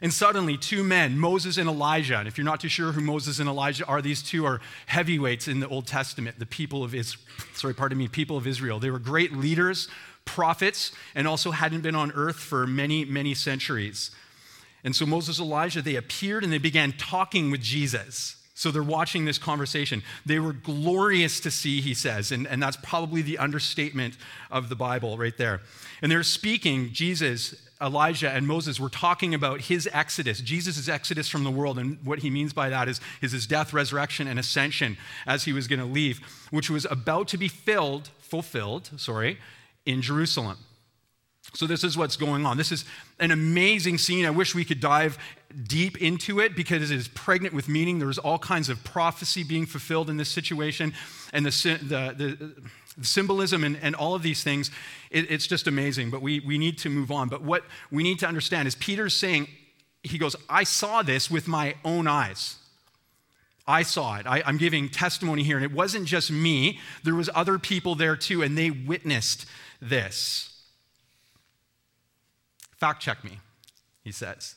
And 0.00 0.12
suddenly, 0.12 0.56
two 0.56 0.84
men, 0.84 1.18
Moses 1.18 1.58
and 1.58 1.68
Elijah, 1.68 2.18
and 2.18 2.28
if 2.28 2.38
you're 2.38 2.44
not 2.44 2.60
too 2.60 2.68
sure 2.68 2.92
who 2.92 3.00
Moses 3.00 3.40
and 3.40 3.48
Elijah 3.48 3.84
are, 3.86 4.00
these 4.00 4.22
two 4.22 4.46
are 4.46 4.60
heavyweights 4.86 5.48
in 5.48 5.58
the 5.58 5.68
Old 5.68 5.86
Testament, 5.86 6.38
the 6.38 6.46
people 6.46 6.84
of 6.84 6.94
Israel, 6.94 7.24
sorry, 7.54 7.74
pardon 7.74 7.98
me, 7.98 8.06
people 8.06 8.36
of 8.36 8.46
Israel. 8.46 8.78
They 8.78 8.90
were 8.90 9.00
great 9.00 9.32
leaders, 9.32 9.88
prophets, 10.24 10.92
and 11.16 11.26
also 11.26 11.50
hadn't 11.50 11.80
been 11.80 11.96
on 11.96 12.12
earth 12.12 12.36
for 12.36 12.66
many, 12.66 13.04
many 13.04 13.34
centuries. 13.34 14.12
And 14.84 14.94
so 14.94 15.04
Moses 15.04 15.40
and 15.40 15.48
Elijah, 15.48 15.82
they 15.82 15.96
appeared 15.96 16.44
and 16.44 16.52
they 16.52 16.58
began 16.58 16.92
talking 16.92 17.50
with 17.50 17.60
Jesus. 17.60 18.36
So 18.54 18.70
they're 18.70 18.82
watching 18.82 19.24
this 19.24 19.38
conversation. 19.38 20.02
They 20.26 20.40
were 20.40 20.52
glorious 20.52 21.40
to 21.40 21.50
see, 21.50 21.80
he 21.80 21.94
says, 21.94 22.32
and, 22.32 22.46
and 22.46 22.62
that's 22.62 22.76
probably 22.76 23.22
the 23.22 23.38
understatement 23.38 24.16
of 24.50 24.68
the 24.68 24.74
Bible 24.74 25.16
right 25.16 25.36
there. 25.36 25.60
And 26.02 26.10
they're 26.10 26.24
speaking, 26.24 26.92
Jesus, 26.92 27.54
Elijah, 27.80 28.30
and 28.30 28.46
Moses 28.46 28.80
were 28.80 28.88
talking 28.88 29.34
about 29.34 29.62
his 29.62 29.88
exodus, 29.92 30.40
Jesus' 30.40 30.88
exodus 30.88 31.28
from 31.28 31.44
the 31.44 31.50
world. 31.50 31.78
And 31.78 31.98
what 32.04 32.20
he 32.20 32.30
means 32.30 32.52
by 32.52 32.68
that 32.68 32.88
is, 32.88 33.00
is 33.22 33.32
his 33.32 33.46
death, 33.46 33.72
resurrection, 33.72 34.26
and 34.26 34.38
ascension 34.38 34.96
as 35.26 35.44
he 35.44 35.52
was 35.52 35.68
going 35.68 35.78
to 35.80 35.86
leave, 35.86 36.20
which 36.50 36.70
was 36.70 36.86
about 36.90 37.28
to 37.28 37.38
be 37.38 37.48
filled, 37.48 38.10
fulfilled, 38.18 38.90
sorry, 38.96 39.38
in 39.86 40.02
Jerusalem. 40.02 40.58
So, 41.54 41.66
this 41.66 41.82
is 41.82 41.96
what's 41.96 42.16
going 42.16 42.44
on. 42.44 42.58
This 42.58 42.72
is 42.72 42.84
an 43.20 43.30
amazing 43.30 43.96
scene. 43.96 44.26
I 44.26 44.30
wish 44.30 44.54
we 44.54 44.66
could 44.66 44.80
dive 44.80 45.16
deep 45.66 46.02
into 46.02 46.40
it 46.40 46.54
because 46.54 46.90
it 46.90 46.94
is 46.94 47.08
pregnant 47.08 47.54
with 47.54 47.68
meaning. 47.68 47.98
There's 47.98 48.18
all 48.18 48.38
kinds 48.38 48.68
of 48.68 48.84
prophecy 48.84 49.44
being 49.44 49.64
fulfilled 49.64 50.10
in 50.10 50.18
this 50.18 50.28
situation, 50.28 50.92
and 51.32 51.46
the, 51.46 51.50
the, 51.82 52.14
the, 52.16 52.34
the 52.34 52.62
symbolism 53.02 53.64
and, 53.64 53.78
and, 53.80 53.94
all 53.94 54.14
of 54.14 54.22
these 54.22 54.42
things. 54.42 54.70
It, 55.10 55.30
it's 55.30 55.46
just 55.46 55.66
amazing, 55.66 56.10
but 56.10 56.22
we, 56.22 56.40
we 56.40 56.58
need 56.58 56.78
to 56.78 56.88
move 56.88 57.10
on. 57.10 57.28
But 57.28 57.42
what 57.42 57.64
we 57.90 58.02
need 58.02 58.18
to 58.20 58.26
understand 58.26 58.68
is 58.68 58.74
Peter's 58.74 59.14
saying, 59.14 59.48
he 60.02 60.18
goes, 60.18 60.36
I 60.48 60.64
saw 60.64 61.02
this 61.02 61.30
with 61.30 61.48
my 61.48 61.74
own 61.84 62.06
eyes. 62.06 62.56
I 63.66 63.82
saw 63.82 64.16
it. 64.16 64.26
I, 64.26 64.42
I'm 64.46 64.56
giving 64.56 64.88
testimony 64.88 65.42
here, 65.42 65.56
and 65.56 65.64
it 65.64 65.72
wasn't 65.72 66.06
just 66.06 66.30
me. 66.30 66.78
There 67.04 67.14
was 67.14 67.28
other 67.34 67.58
people 67.58 67.94
there 67.94 68.16
too, 68.16 68.42
and 68.42 68.56
they 68.56 68.70
witnessed 68.70 69.44
this. 69.80 70.48
Fact 72.78 73.02
check 73.02 73.22
me, 73.24 73.40
he 74.02 74.12
says. 74.12 74.54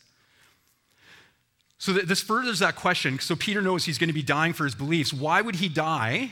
So 1.78 1.94
this 1.94 2.22
furthers 2.22 2.60
that 2.60 2.76
question. 2.76 3.18
So 3.20 3.36
Peter 3.36 3.60
knows 3.60 3.86
he's 3.86 3.98
going 3.98 4.10
to 4.10 4.14
be 4.14 4.22
dying 4.22 4.54
for 4.54 4.66
his 4.66 4.76
beliefs. 4.76 5.12
Why 5.12 5.42
would 5.42 5.56
he 5.56 5.68
die 5.68 6.32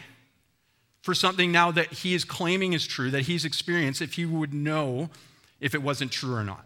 for 1.09 1.15
something 1.15 1.51
now 1.51 1.71
that 1.71 1.91
he 1.91 2.13
is 2.13 2.23
claiming 2.23 2.73
is 2.73 2.85
true, 2.85 3.09
that 3.09 3.23
he's 3.23 3.43
experienced, 3.43 3.99
if 3.99 4.13
he 4.13 4.27
would 4.27 4.53
know 4.53 5.09
if 5.59 5.73
it 5.73 5.81
wasn't 5.81 6.11
true 6.11 6.35
or 6.35 6.43
not? 6.43 6.63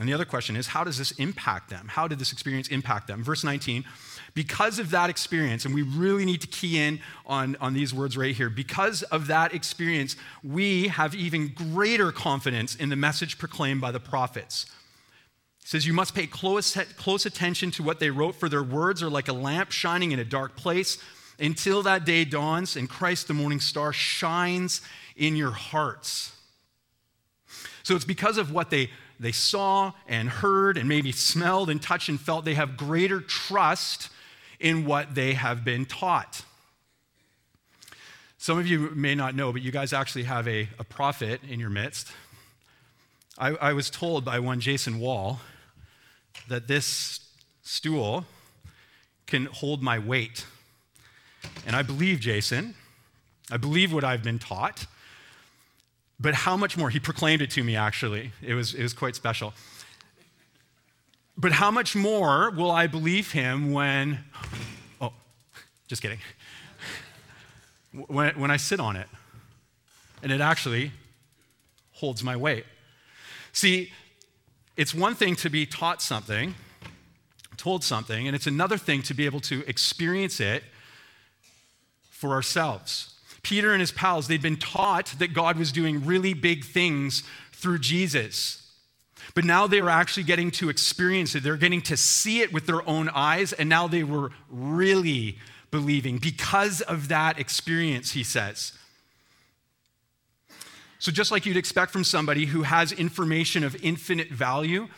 And 0.00 0.08
the 0.08 0.12
other 0.12 0.24
question 0.24 0.56
is, 0.56 0.66
how 0.66 0.82
does 0.82 0.98
this 0.98 1.12
impact 1.12 1.70
them? 1.70 1.86
How 1.86 2.08
did 2.08 2.18
this 2.18 2.32
experience 2.32 2.66
impact 2.66 3.06
them? 3.06 3.22
Verse 3.22 3.44
19, 3.44 3.84
because 4.34 4.80
of 4.80 4.90
that 4.90 5.10
experience, 5.10 5.64
and 5.64 5.72
we 5.72 5.82
really 5.82 6.24
need 6.24 6.40
to 6.40 6.48
key 6.48 6.76
in 6.80 6.98
on, 7.24 7.56
on 7.60 7.72
these 7.72 7.94
words 7.94 8.16
right 8.16 8.34
here, 8.34 8.50
because 8.50 9.04
of 9.04 9.28
that 9.28 9.54
experience, 9.54 10.16
we 10.42 10.88
have 10.88 11.14
even 11.14 11.54
greater 11.54 12.10
confidence 12.10 12.74
in 12.74 12.88
the 12.88 12.96
message 12.96 13.38
proclaimed 13.38 13.80
by 13.80 13.92
the 13.92 14.00
prophets. 14.00 14.66
Says, 15.66 15.84
You 15.84 15.92
must 15.92 16.14
pay 16.14 16.28
close, 16.28 16.76
close 16.96 17.26
attention 17.26 17.72
to 17.72 17.82
what 17.82 17.98
they 17.98 18.08
wrote, 18.08 18.36
for 18.36 18.48
their 18.48 18.62
words 18.62 19.02
are 19.02 19.10
like 19.10 19.26
a 19.26 19.32
lamp 19.32 19.72
shining 19.72 20.12
in 20.12 20.20
a 20.20 20.24
dark 20.24 20.54
place 20.54 20.96
until 21.40 21.82
that 21.82 22.04
day 22.04 22.24
dawns 22.24 22.76
and 22.76 22.88
Christ, 22.88 23.26
the 23.26 23.34
morning 23.34 23.58
star, 23.58 23.92
shines 23.92 24.80
in 25.16 25.34
your 25.34 25.50
hearts. 25.50 26.36
So 27.82 27.96
it's 27.96 28.04
because 28.04 28.38
of 28.38 28.52
what 28.52 28.70
they, 28.70 28.90
they 29.18 29.32
saw 29.32 29.90
and 30.06 30.28
heard 30.28 30.78
and 30.78 30.88
maybe 30.88 31.10
smelled 31.10 31.68
and 31.68 31.82
touched 31.82 32.08
and 32.08 32.20
felt, 32.20 32.44
they 32.44 32.54
have 32.54 32.76
greater 32.76 33.20
trust 33.20 34.08
in 34.60 34.86
what 34.86 35.16
they 35.16 35.32
have 35.32 35.64
been 35.64 35.84
taught. 35.84 36.42
Some 38.38 38.56
of 38.56 38.68
you 38.68 38.90
may 38.94 39.16
not 39.16 39.34
know, 39.34 39.52
but 39.52 39.62
you 39.62 39.72
guys 39.72 39.92
actually 39.92 40.24
have 40.24 40.46
a, 40.46 40.68
a 40.78 40.84
prophet 40.84 41.40
in 41.50 41.58
your 41.58 41.70
midst. 41.70 42.12
I, 43.36 43.48
I 43.56 43.72
was 43.72 43.90
told 43.90 44.24
by 44.24 44.38
one 44.38 44.60
Jason 44.60 45.00
Wall 45.00 45.40
that 46.48 46.68
this 46.68 47.20
stool 47.62 48.24
can 49.26 49.46
hold 49.46 49.82
my 49.82 49.98
weight. 49.98 50.46
And 51.66 51.74
I 51.74 51.82
believe 51.82 52.20
Jason. 52.20 52.74
I 53.50 53.56
believe 53.56 53.92
what 53.92 54.04
I've 54.04 54.22
been 54.22 54.38
taught. 54.38 54.86
But 56.18 56.34
how 56.34 56.56
much 56.56 56.76
more? 56.76 56.90
He 56.90 56.98
proclaimed 56.98 57.42
it 57.42 57.50
to 57.52 57.64
me, 57.64 57.76
actually. 57.76 58.32
It 58.42 58.54
was, 58.54 58.74
it 58.74 58.82
was 58.82 58.94
quite 58.94 59.14
special. 59.14 59.52
But 61.36 61.52
how 61.52 61.70
much 61.70 61.94
more 61.94 62.50
will 62.50 62.70
I 62.70 62.86
believe 62.86 63.32
him 63.32 63.72
when, 63.72 64.20
oh, 65.00 65.12
just 65.88 66.02
kidding. 66.02 66.18
When, 68.08 68.38
when 68.38 68.50
I 68.50 68.58
sit 68.58 68.78
on 68.78 68.94
it 68.96 69.06
and 70.22 70.30
it 70.30 70.42
actually 70.42 70.92
holds 71.92 72.22
my 72.22 72.36
weight. 72.36 72.66
See, 73.52 73.90
it's 74.76 74.94
one 74.94 75.14
thing 75.14 75.36
to 75.36 75.50
be 75.50 75.66
taught 75.66 76.02
something, 76.02 76.54
told 77.56 77.82
something, 77.82 78.26
and 78.26 78.36
it's 78.36 78.46
another 78.46 78.76
thing 78.76 79.02
to 79.02 79.14
be 79.14 79.24
able 79.24 79.40
to 79.40 79.64
experience 79.66 80.40
it 80.40 80.62
for 82.10 82.32
ourselves. 82.32 83.14
Peter 83.42 83.72
and 83.72 83.80
his 83.80 83.92
pals, 83.92 84.28
they'd 84.28 84.42
been 84.42 84.56
taught 84.56 85.14
that 85.18 85.32
God 85.32 85.56
was 85.56 85.70
doing 85.72 86.04
really 86.04 86.34
big 86.34 86.64
things 86.64 87.22
through 87.52 87.78
Jesus. 87.78 88.62
But 89.34 89.44
now 89.44 89.66
they 89.66 89.80
were 89.80 89.90
actually 89.90 90.24
getting 90.24 90.50
to 90.52 90.68
experience 90.68 91.34
it. 91.34 91.42
They're 91.42 91.56
getting 91.56 91.82
to 91.82 91.96
see 91.96 92.40
it 92.40 92.52
with 92.52 92.66
their 92.66 92.86
own 92.88 93.08
eyes, 93.10 93.52
and 93.52 93.68
now 93.68 93.86
they 93.86 94.04
were 94.04 94.32
really 94.50 95.38
believing 95.70 96.18
because 96.18 96.80
of 96.80 97.08
that 97.08 97.38
experience, 97.38 98.12
he 98.12 98.22
says. 98.22 98.72
So, 100.98 101.12
just 101.12 101.30
like 101.30 101.44
you'd 101.44 101.56
expect 101.56 101.92
from 101.92 102.04
somebody 102.04 102.46
who 102.46 102.62
has 102.62 102.92
information 102.92 103.64
of 103.64 103.76
infinite 103.84 104.30
value, 104.30 104.88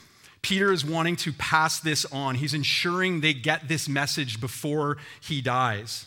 Peter 0.43 0.73
is 0.73 0.85
wanting 0.85 1.17
to 1.17 1.33
pass 1.33 1.81
this 1.81 2.05
on. 2.07 2.37
He's 2.37 2.55
ensuring 2.55 3.21
they 3.21 3.35
get 3.35 3.69
this 3.69 3.89
message 3.89 4.41
before 4.41 4.99
he 5.21 5.41
dies. 5.41 6.07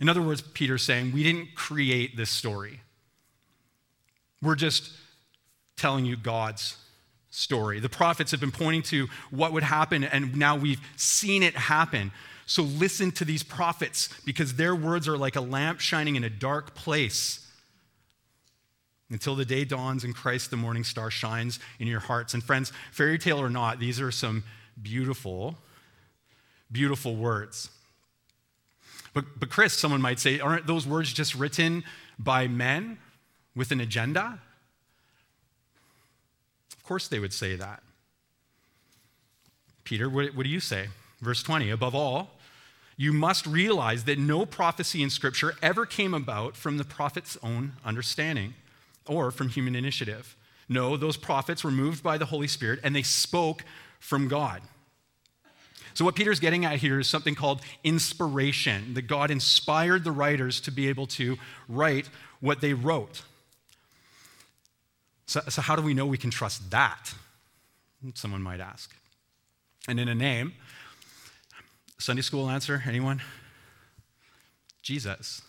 In 0.00 0.08
other 0.08 0.22
words, 0.22 0.42
Peter's 0.42 0.82
saying, 0.82 1.12
We 1.12 1.22
didn't 1.22 1.54
create 1.54 2.16
this 2.16 2.30
story. 2.30 2.80
We're 4.42 4.54
just 4.54 4.92
telling 5.76 6.04
you 6.04 6.16
God's 6.16 6.76
story. 7.30 7.80
The 7.80 7.88
prophets 7.88 8.30
have 8.32 8.40
been 8.40 8.50
pointing 8.50 8.82
to 8.82 9.08
what 9.30 9.52
would 9.52 9.62
happen, 9.62 10.04
and 10.04 10.36
now 10.36 10.56
we've 10.56 10.80
seen 10.96 11.42
it 11.42 11.54
happen. 11.54 12.10
So 12.46 12.62
listen 12.62 13.12
to 13.12 13.24
these 13.24 13.42
prophets 13.42 14.08
because 14.24 14.54
their 14.54 14.74
words 14.74 15.06
are 15.06 15.16
like 15.16 15.36
a 15.36 15.40
lamp 15.40 15.80
shining 15.80 16.16
in 16.16 16.24
a 16.24 16.30
dark 16.30 16.74
place 16.74 17.39
until 19.10 19.34
the 19.34 19.44
day 19.44 19.64
dawns 19.64 20.04
and 20.04 20.14
Christ, 20.14 20.50
the 20.50 20.56
morning 20.56 20.84
star, 20.84 21.10
shines 21.10 21.58
in 21.78 21.86
your 21.86 22.00
hearts. 22.00 22.32
And 22.32 22.42
friends, 22.42 22.72
fairy 22.92 23.18
tale 23.18 23.40
or 23.40 23.50
not, 23.50 23.80
these 23.80 24.00
are 24.00 24.12
some 24.12 24.44
beautiful, 24.80 25.56
beautiful 26.70 27.16
words. 27.16 27.70
But, 29.12 29.24
but 29.38 29.50
Chris, 29.50 29.72
someone 29.72 30.00
might 30.00 30.20
say, 30.20 30.38
aren't 30.38 30.66
those 30.66 30.86
words 30.86 31.12
just 31.12 31.34
written 31.34 31.82
by 32.18 32.46
men 32.46 32.98
with 33.56 33.72
an 33.72 33.80
agenda? 33.80 34.38
Of 36.72 36.84
course 36.84 37.08
they 37.08 37.18
would 37.18 37.32
say 37.32 37.56
that. 37.56 37.82
Peter, 39.82 40.08
what, 40.08 40.36
what 40.36 40.44
do 40.44 40.48
you 40.48 40.60
say? 40.60 40.86
Verse 41.20 41.42
20, 41.42 41.70
above 41.70 41.96
all, 41.96 42.30
you 42.96 43.12
must 43.12 43.46
realize 43.46 44.04
that 44.04 44.18
no 44.18 44.46
prophecy 44.46 45.02
in 45.02 45.10
Scripture 45.10 45.54
ever 45.62 45.84
came 45.84 46.14
about 46.14 46.54
from 46.54 46.76
the 46.76 46.84
prophet's 46.84 47.36
own 47.42 47.72
understanding 47.84 48.54
or 49.06 49.30
from 49.30 49.48
human 49.48 49.74
initiative. 49.74 50.36
No, 50.68 50.96
those 50.96 51.16
prophets 51.16 51.64
were 51.64 51.70
moved 51.70 52.02
by 52.02 52.16
the 52.16 52.26
Holy 52.26 52.46
Spirit 52.46 52.80
and 52.84 52.94
they 52.94 53.02
spoke 53.02 53.64
from 53.98 54.28
God. 54.28 54.62
So, 55.94 56.04
what 56.04 56.14
Peter's 56.14 56.40
getting 56.40 56.64
at 56.64 56.78
here 56.78 57.00
is 57.00 57.08
something 57.08 57.34
called 57.34 57.60
inspiration, 57.82 58.94
that 58.94 59.02
God 59.02 59.30
inspired 59.30 60.04
the 60.04 60.12
writers 60.12 60.60
to 60.62 60.70
be 60.70 60.88
able 60.88 61.06
to 61.08 61.36
write 61.68 62.08
what 62.40 62.60
they 62.60 62.72
wrote. 62.74 63.22
So, 65.26 65.40
so, 65.48 65.60
how 65.62 65.76
do 65.76 65.82
we 65.82 65.94
know 65.94 66.06
we 66.06 66.18
can 66.18 66.30
trust 66.30 66.70
that? 66.70 67.12
Someone 68.14 68.42
might 68.42 68.60
ask. 68.60 68.94
And 69.88 69.98
in 69.98 70.08
a 70.08 70.14
name, 70.14 70.54
Sunday 71.98 72.22
school 72.22 72.48
answer, 72.48 72.82
anyone? 72.86 73.20
Jesus. 74.82 75.42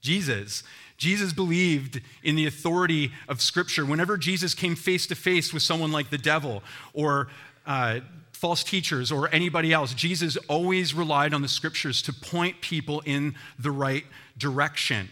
Jesus. 0.00 0.62
Jesus 0.96 1.32
believed 1.32 2.00
in 2.22 2.36
the 2.36 2.46
authority 2.46 3.12
of 3.28 3.40
Scripture. 3.40 3.84
Whenever 3.84 4.16
Jesus 4.16 4.54
came 4.54 4.74
face 4.74 5.06
to 5.08 5.14
face 5.14 5.52
with 5.52 5.62
someone 5.62 5.92
like 5.92 6.10
the 6.10 6.18
devil 6.18 6.62
or 6.94 7.28
uh, 7.66 8.00
false 8.32 8.64
teachers 8.64 9.12
or 9.12 9.28
anybody 9.32 9.72
else, 9.72 9.94
Jesus 9.94 10.36
always 10.48 10.94
relied 10.94 11.34
on 11.34 11.42
the 11.42 11.48
Scriptures 11.48 12.02
to 12.02 12.12
point 12.12 12.60
people 12.60 13.02
in 13.04 13.34
the 13.58 13.70
right 13.70 14.04
direction. 14.38 15.08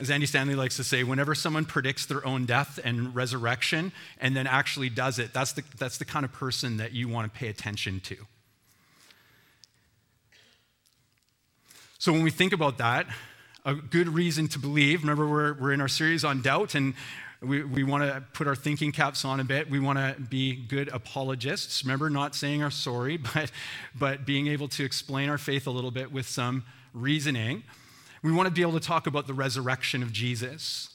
As 0.00 0.10
Andy 0.10 0.26
Stanley 0.26 0.54
likes 0.54 0.76
to 0.76 0.84
say, 0.84 1.04
whenever 1.04 1.34
someone 1.34 1.64
predicts 1.64 2.06
their 2.06 2.26
own 2.26 2.46
death 2.46 2.80
and 2.82 3.14
resurrection 3.14 3.92
and 4.20 4.34
then 4.34 4.46
actually 4.46 4.88
does 4.88 5.18
it, 5.18 5.34
that's 5.34 5.52
the, 5.52 5.62
that's 5.78 5.98
the 5.98 6.04
kind 6.04 6.24
of 6.24 6.32
person 6.32 6.78
that 6.78 6.92
you 6.92 7.08
want 7.08 7.32
to 7.32 7.38
pay 7.38 7.48
attention 7.48 8.00
to. 8.00 8.16
So 12.02 12.10
when 12.10 12.24
we 12.24 12.32
think 12.32 12.52
about 12.52 12.78
that, 12.78 13.06
a 13.64 13.76
good 13.76 14.08
reason 14.08 14.48
to 14.48 14.58
believe, 14.58 15.02
remember, 15.02 15.24
we're, 15.24 15.54
we're 15.54 15.72
in 15.72 15.80
our 15.80 15.86
series 15.86 16.24
on 16.24 16.42
doubt, 16.42 16.74
and 16.74 16.94
we, 17.40 17.62
we 17.62 17.84
want 17.84 18.02
to 18.02 18.24
put 18.32 18.48
our 18.48 18.56
thinking 18.56 18.90
caps 18.90 19.24
on 19.24 19.38
a 19.38 19.44
bit. 19.44 19.70
We 19.70 19.78
want 19.78 20.00
to 20.00 20.20
be 20.20 20.56
good 20.56 20.88
apologists. 20.88 21.84
Remember, 21.84 22.10
not 22.10 22.34
saying 22.34 22.60
our 22.60 22.72
sorry, 22.72 23.16
but, 23.34 23.52
but 23.96 24.26
being 24.26 24.48
able 24.48 24.66
to 24.70 24.84
explain 24.84 25.28
our 25.28 25.38
faith 25.38 25.68
a 25.68 25.70
little 25.70 25.92
bit 25.92 26.10
with 26.10 26.26
some 26.26 26.64
reasoning. 26.92 27.62
We 28.24 28.32
want 28.32 28.48
to 28.48 28.52
be 28.52 28.62
able 28.62 28.72
to 28.72 28.84
talk 28.84 29.06
about 29.06 29.28
the 29.28 29.34
resurrection 29.34 30.02
of 30.02 30.10
Jesus. 30.10 30.91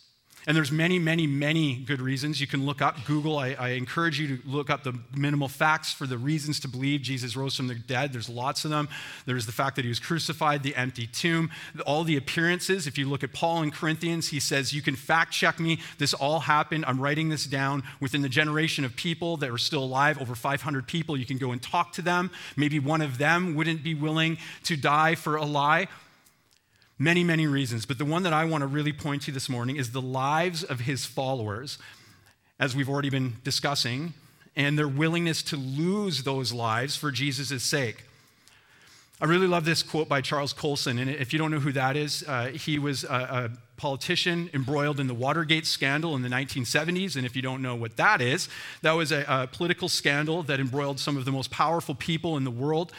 And 0.47 0.55
there's 0.55 0.71
many, 0.71 0.97
many, 0.97 1.27
many 1.27 1.75
good 1.75 2.01
reasons. 2.01 2.39
You 2.39 2.47
can 2.47 2.65
look 2.65 2.81
up 2.81 3.03
Google. 3.03 3.37
I, 3.37 3.49
I, 3.59 3.69
encourage 3.71 4.17
you 4.17 4.37
to 4.37 4.47
look 4.47 4.69
up 4.69 4.81
the 4.81 4.97
minimal 5.13 5.49
facts 5.49 5.91
for 5.91 6.07
the 6.07 6.17
reasons 6.17 6.61
to 6.61 6.69
believe 6.69 7.01
Jesus 7.01 7.35
rose 7.35 7.57
from 7.57 7.67
the 7.67 7.75
dead. 7.75 8.13
There's 8.13 8.29
lots 8.29 8.63
of 8.63 8.71
them. 8.71 8.87
There's 9.25 9.45
the 9.45 9.51
fact 9.51 9.75
that 9.75 9.83
he 9.83 9.89
was 9.89 9.99
crucified, 9.99 10.63
the 10.63 10.73
empty 10.77 11.05
tomb, 11.05 11.51
all 11.85 12.05
the 12.05 12.15
appearances. 12.15 12.87
If 12.87 12.97
you 12.97 13.09
look 13.09 13.25
at 13.25 13.33
Paul 13.33 13.61
in 13.61 13.71
Corinthians, 13.71 14.29
he 14.29 14.39
says, 14.39 14.71
You 14.71 14.81
can 14.81 14.95
fact 14.95 15.33
check 15.33 15.59
me. 15.59 15.79
This 15.97 16.13
all 16.13 16.39
happened. 16.39 16.85
I'm 16.87 17.01
writing 17.01 17.27
this 17.27 17.45
down 17.45 17.83
within 17.99 18.21
the 18.21 18.29
generation 18.29 18.85
of 18.85 18.95
people 18.95 19.35
that 19.37 19.49
are 19.49 19.57
still 19.57 19.83
alive, 19.83 20.21
over 20.21 20.33
500 20.33 20.87
people. 20.87 21.17
You 21.17 21.25
can 21.25 21.37
go 21.37 21.51
and 21.51 21.61
talk 21.61 21.91
to 21.93 22.01
them. 22.01 22.31
Maybe 22.55 22.79
one 22.79 23.01
of 23.01 23.17
them 23.17 23.53
wouldn't 23.53 23.83
be 23.83 23.95
willing 23.95 24.37
to 24.63 24.77
die 24.77 25.15
for 25.15 25.35
a 25.35 25.45
lie. 25.45 25.89
Many, 26.99 27.23
many 27.23 27.45
reasons, 27.45 27.85
but 27.85 27.99
the 27.99 28.05
one 28.05 28.23
that 28.23 28.33
I 28.33 28.45
want 28.45 28.63
to 28.63 28.67
really 28.67 28.93
point 28.93 29.21
to 29.23 29.31
this 29.31 29.49
morning 29.49 29.75
is 29.75 29.91
the 29.91 30.01
lives 30.01 30.63
of 30.63 30.81
his 30.81 31.05
followers, 31.05 31.77
as 32.59 32.75
we've 32.75 32.89
already 32.89 33.11
been 33.11 33.35
discussing, 33.43 34.13
and 34.55 34.79
their 34.79 34.87
willingness 34.87 35.43
to 35.43 35.57
lose 35.57 36.23
those 36.23 36.51
lives 36.51 36.95
for 36.95 37.11
Jesus' 37.11 37.61
sake. 37.61 38.05
I 39.21 39.25
really 39.25 39.47
love 39.47 39.63
this 39.63 39.83
quote 39.83 40.09
by 40.09 40.21
Charles 40.21 40.53
Colson, 40.53 40.97
and 40.97 41.09
if 41.09 41.33
you 41.33 41.39
don't 41.39 41.51
know 41.51 41.59
who 41.59 41.71
that 41.73 41.95
is, 41.95 42.23
uh, 42.27 42.47
he 42.47 42.79
was 42.79 43.03
a, 43.03 43.07
a 43.07 43.49
politician 43.77 44.49
embroiled 44.53 44.99
in 44.99 45.07
the 45.07 45.13
Watergate 45.13 45.65
scandal 45.65 46.15
in 46.15 46.23
the 46.23 46.29
1970s. 46.29 47.15
And 47.15 47.25
if 47.25 47.35
you 47.35 47.41
don't 47.41 47.61
know 47.61 47.75
what 47.75 47.95
that 47.97 48.21
is, 48.21 48.49
that 48.81 48.91
was 48.91 49.11
a, 49.11 49.23
a 49.27 49.47
political 49.47 49.87
scandal 49.87 50.43
that 50.43 50.59
embroiled 50.59 50.99
some 50.99 51.15
of 51.15 51.25
the 51.25 51.31
most 51.31 51.51
powerful 51.51 51.95
people 51.95 52.37
in 52.37 52.43
the 52.43 52.51
world 52.51 52.91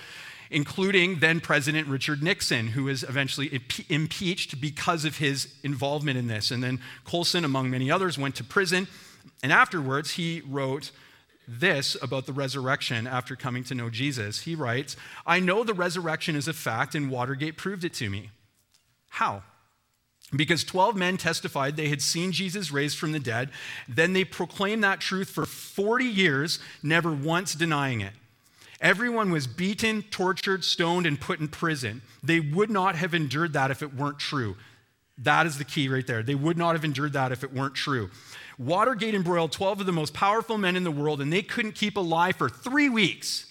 including 0.51 1.19
then 1.21 1.41
President 1.41 1.89
Richard 1.89 2.23
Nixon, 2.23 2.69
who 2.69 2.85
was 2.85 3.03
eventually 3.03 3.61
impeached 3.89 4.61
because 4.61 5.05
of 5.05 5.19
his 5.19 5.55
involvement 5.63 6.19
in 6.19 6.27
this. 6.27 6.51
And 6.51 6.63
then 6.63 6.81
Colson, 7.05 7.45
among 7.45 7.71
many 7.71 7.91
others, 7.91 8.19
went 8.19 8.37
to 8.37 8.45
prison. 8.45 8.89
And 9.43 9.53
afterwards, 9.53 10.13
he 10.13 10.43
wrote 10.47 10.91
this 11.47 11.97
about 12.03 12.27
the 12.27 12.33
resurrection 12.33 13.07
after 13.07 13.35
coming 13.35 13.65
to 13.65 13.75
know 13.75 13.89
Jesus. 13.89 14.43
He 14.43 14.55
writes, 14.55 14.97
I 15.27 15.41
know 15.41 15.65
the 15.65 15.75
resurrection 15.75 16.37
is 16.37 16.47
a 16.47 16.53
fact, 16.53 16.95
and 16.95 17.11
Watergate 17.11 17.57
proved 17.57 17.85
it 17.85 17.95
to 17.95 18.11
me. 18.11 18.31
How? 19.09 19.43
Because 20.35 20.63
12 20.63 20.95
men 20.95 21.17
testified 21.17 21.77
they 21.77 21.89
had 21.89 22.03
seen 22.03 22.33
Jesus 22.33 22.71
raised 22.71 22.99
from 22.99 23.13
the 23.13 23.19
dead. 23.19 23.51
Then 23.89 24.13
they 24.13 24.25
proclaimed 24.25 24.85
that 24.85 25.01
truth 25.01 25.31
for 25.31 25.47
40 25.47 26.05
years, 26.05 26.59
never 26.83 27.11
once 27.11 27.55
denying 27.55 28.03
it. 28.03 28.13
Everyone 28.81 29.33
was 29.33 29.47
beaten, 29.47 30.03
tortured, 30.03 30.65
stoned, 30.65 31.07
and 31.07 31.21
put 31.21 31.41
in 31.41 31.49
prison. 31.49 32.03
They 32.23 32.41
would 32.41 32.71
not 32.71 32.95
have 32.95 33.13
endured 33.13 33.53
that 33.55 33.71
if 33.71 33.83
it 33.83 33.95
weren't 33.95 34.19
true. 34.19 34.57
That 35.19 35.47
is 35.47 35.59
the 35.59 35.65
key 35.65 35.89
right 35.89 36.07
there. 36.07 36.23
They 36.23 36.37
would 36.37 36.57
not 36.57 36.77
have 36.77 36.85
endured 36.85 37.13
that 37.15 37.33
if 37.33 37.43
it 37.43 37.53
weren't 37.53 37.75
true. 37.75 38.11
Watergate 38.57 39.15
embroiled 39.15 39.51
12 39.51 39.81
of 39.81 39.87
the 39.87 39.93
most 39.93 40.15
powerful 40.15 40.59
men 40.59 40.77
in 40.77 40.85
the 40.85 40.93
world, 40.93 41.21
and 41.21 41.33
they 41.33 41.43
couldn't 41.43 41.73
keep 41.73 41.97
alive 41.97 42.37
for 42.37 42.49
three 42.49 42.89
weeks. 42.89 43.47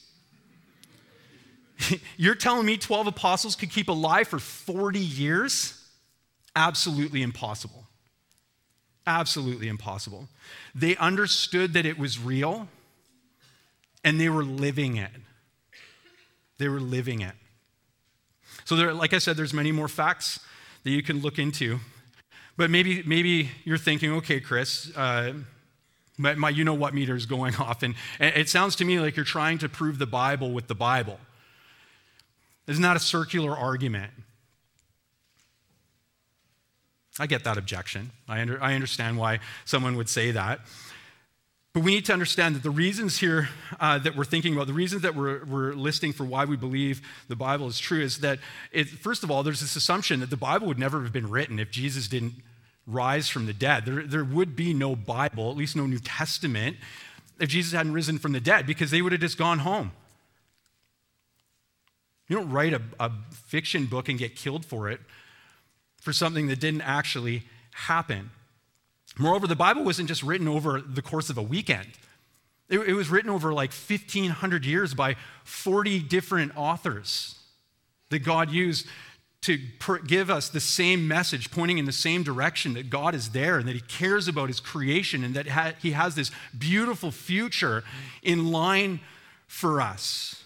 You're 2.17 2.35
telling 2.35 2.65
me 2.65 2.77
12 2.77 3.07
apostles 3.07 3.55
could 3.55 3.69
keep 3.69 3.89
alive 3.89 4.29
for 4.29 4.39
40 4.39 4.99
years? 4.99 5.73
Absolutely 6.55 7.21
impossible. 7.21 7.85
Absolutely 9.05 9.67
impossible. 9.67 10.27
They 10.73 10.95
understood 10.97 11.73
that 11.73 11.85
it 11.85 11.97
was 11.97 12.19
real 12.19 12.67
and 14.07 14.21
they 14.21 14.29
were 14.29 14.45
living 14.45 14.95
it. 14.95 15.11
They 16.59 16.69
were 16.69 16.79
living 16.79 17.19
it. 17.19 17.33
So 18.63 18.77
there, 18.77 18.93
like 18.93 19.13
I 19.13 19.17
said, 19.17 19.35
there's 19.35 19.53
many 19.53 19.73
more 19.73 19.89
facts 19.89 20.39
that 20.85 20.91
you 20.91 21.03
can 21.03 21.21
look 21.21 21.37
into. 21.37 21.79
But 22.55 22.69
maybe, 22.69 23.03
maybe 23.05 23.49
you're 23.65 23.77
thinking, 23.77 24.13
okay, 24.13 24.39
Chris, 24.39 24.95
uh, 24.95 25.33
my, 26.17 26.35
my 26.35 26.49
you 26.49 26.63
know 26.63 26.73
what 26.73 26.93
meter 26.93 27.17
is 27.17 27.25
going 27.25 27.55
off. 27.59 27.83
And, 27.83 27.95
and 28.17 28.33
it 28.33 28.47
sounds 28.47 28.77
to 28.77 28.85
me 28.85 28.97
like 28.97 29.17
you're 29.17 29.25
trying 29.25 29.57
to 29.57 29.67
prove 29.67 29.99
the 29.99 30.07
Bible 30.07 30.53
with 30.53 30.67
the 30.67 30.75
Bible. 30.75 31.19
Isn't 32.65 32.85
a 32.85 32.99
circular 32.99 33.57
argument? 33.57 34.13
I 37.19 37.27
get 37.27 37.43
that 37.43 37.57
objection. 37.57 38.11
I, 38.29 38.39
under, 38.39 38.63
I 38.63 38.73
understand 38.73 39.17
why 39.17 39.39
someone 39.65 39.97
would 39.97 40.07
say 40.07 40.31
that. 40.31 40.61
But 41.77 41.83
we 41.83 41.93
need 41.93 42.05
to 42.05 42.13
understand 42.13 42.55
that 42.55 42.63
the 42.63 42.71
reasons 42.71 43.19
here 43.19 43.49
uh, 43.79 43.99
that 43.99 44.15
we're 44.15 44.25
thinking 44.25 44.55
about, 44.55 44.65
the 44.65 44.73
reasons 44.73 45.03
that 45.03 45.13
we're, 45.13 45.45
we're 45.45 45.73
listing 45.73 46.11
for 46.11 46.23
why 46.23 46.43
we 46.43 46.57
believe 46.57 47.03
the 47.27 47.35
Bible 47.35 47.67
is 47.67 47.77
true 47.77 48.01
is 48.01 48.17
that, 48.21 48.39
it, 48.71 48.89
first 48.89 49.23
of 49.23 49.29
all, 49.29 49.43
there's 49.43 49.59
this 49.59 49.75
assumption 49.75 50.21
that 50.21 50.31
the 50.31 50.37
Bible 50.37 50.65
would 50.65 50.79
never 50.79 51.03
have 51.03 51.13
been 51.13 51.29
written 51.29 51.59
if 51.59 51.69
Jesus 51.69 52.07
didn't 52.07 52.33
rise 52.87 53.29
from 53.29 53.45
the 53.45 53.53
dead. 53.53 53.85
There, 53.85 54.01
there 54.01 54.23
would 54.23 54.55
be 54.55 54.73
no 54.73 54.95
Bible, 54.95 55.51
at 55.51 55.55
least 55.55 55.75
no 55.75 55.85
New 55.85 55.99
Testament, 55.99 56.77
if 57.39 57.49
Jesus 57.49 57.73
hadn't 57.73 57.93
risen 57.93 58.17
from 58.17 58.31
the 58.31 58.39
dead, 58.39 58.65
because 58.65 58.89
they 58.89 59.03
would 59.03 59.11
have 59.11 59.21
just 59.21 59.37
gone 59.37 59.59
home. 59.59 59.91
You 62.27 62.37
don't 62.37 62.49
write 62.49 62.73
a, 62.73 62.81
a 62.99 63.11
fiction 63.31 63.85
book 63.85 64.09
and 64.09 64.17
get 64.17 64.35
killed 64.35 64.65
for 64.65 64.89
it 64.89 64.99
for 66.01 66.11
something 66.11 66.47
that 66.47 66.59
didn't 66.59 66.81
actually 66.81 67.43
happen. 67.71 68.31
Moreover, 69.17 69.47
the 69.47 69.56
Bible 69.56 69.84
wasn't 69.84 70.08
just 70.08 70.23
written 70.23 70.47
over 70.47 70.82
the 70.82 71.01
course 71.01 71.30
of 71.30 71.38
a 71.38 71.41
weekend. 71.41 71.88
It, 72.69 72.80
it 72.80 72.93
was 72.93 73.10
written 73.10 73.30
over 73.30 73.53
like 73.53 73.71
1,500 73.71 74.65
years 74.65 74.93
by 74.93 75.15
40 75.43 75.99
different 75.99 76.51
authors 76.56 77.36
that 78.10 78.19
God 78.19 78.51
used 78.51 78.88
to 79.41 79.58
give 80.08 80.30
us 80.30 80.49
the 80.49 80.60
same 80.60 81.08
message, 81.08 81.51
pointing 81.51 81.77
in 81.77 81.86
the 81.86 81.91
same 81.91 82.23
direction 82.23 82.73
that 82.73 82.89
God 82.89 83.15
is 83.15 83.30
there 83.30 83.58
and 83.58 83.67
that 83.67 83.75
He 83.75 83.82
cares 83.82 84.27
about 84.27 84.49
His 84.49 84.60
creation 84.60 85.23
and 85.23 85.36
that 85.36 85.77
He 85.82 85.91
has 85.91 86.15
this 86.15 86.32
beautiful 86.58 87.12
future 87.12 87.84
in 88.23 88.51
line 88.51 88.99
for 89.47 89.80
us. 89.80 90.43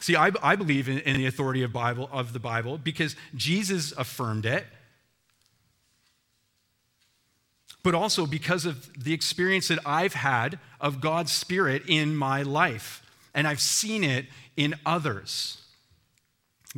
See, 0.00 0.14
I, 0.14 0.30
I 0.42 0.56
believe 0.56 0.88
in, 0.88 0.98
in, 1.00 1.16
the 1.16 1.26
authority 1.26 1.62
of, 1.62 1.72
Bible, 1.72 2.08
of 2.12 2.32
the 2.32 2.38
Bible 2.38 2.78
because 2.78 3.16
Jesus 3.34 3.92
affirmed 3.92 4.46
it 4.46 4.64
but 7.86 7.94
also 7.94 8.26
because 8.26 8.66
of 8.66 9.04
the 9.04 9.12
experience 9.14 9.68
that 9.68 9.78
I've 9.86 10.14
had 10.14 10.58
of 10.80 11.00
God's 11.00 11.30
Spirit 11.30 11.84
in 11.86 12.16
my 12.16 12.42
life. 12.42 13.00
And 13.32 13.46
I've 13.46 13.60
seen 13.60 14.02
it 14.02 14.26
in 14.56 14.74
others. 14.84 15.58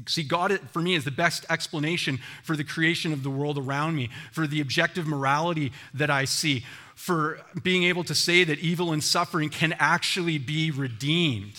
See, 0.06 0.22
God, 0.22 0.60
for 0.70 0.82
me, 0.82 0.94
is 0.94 1.04
the 1.04 1.10
best 1.10 1.46
explanation 1.48 2.18
for 2.44 2.56
the 2.56 2.62
creation 2.62 3.14
of 3.14 3.22
the 3.22 3.30
world 3.30 3.56
around 3.56 3.96
me, 3.96 4.10
for 4.32 4.46
the 4.46 4.60
objective 4.60 5.06
morality 5.06 5.72
that 5.94 6.10
I 6.10 6.26
see, 6.26 6.66
for 6.94 7.40
being 7.62 7.84
able 7.84 8.04
to 8.04 8.14
say 8.14 8.44
that 8.44 8.58
evil 8.58 8.92
and 8.92 9.02
suffering 9.02 9.48
can 9.48 9.74
actually 9.78 10.36
be 10.36 10.70
redeemed. 10.70 11.58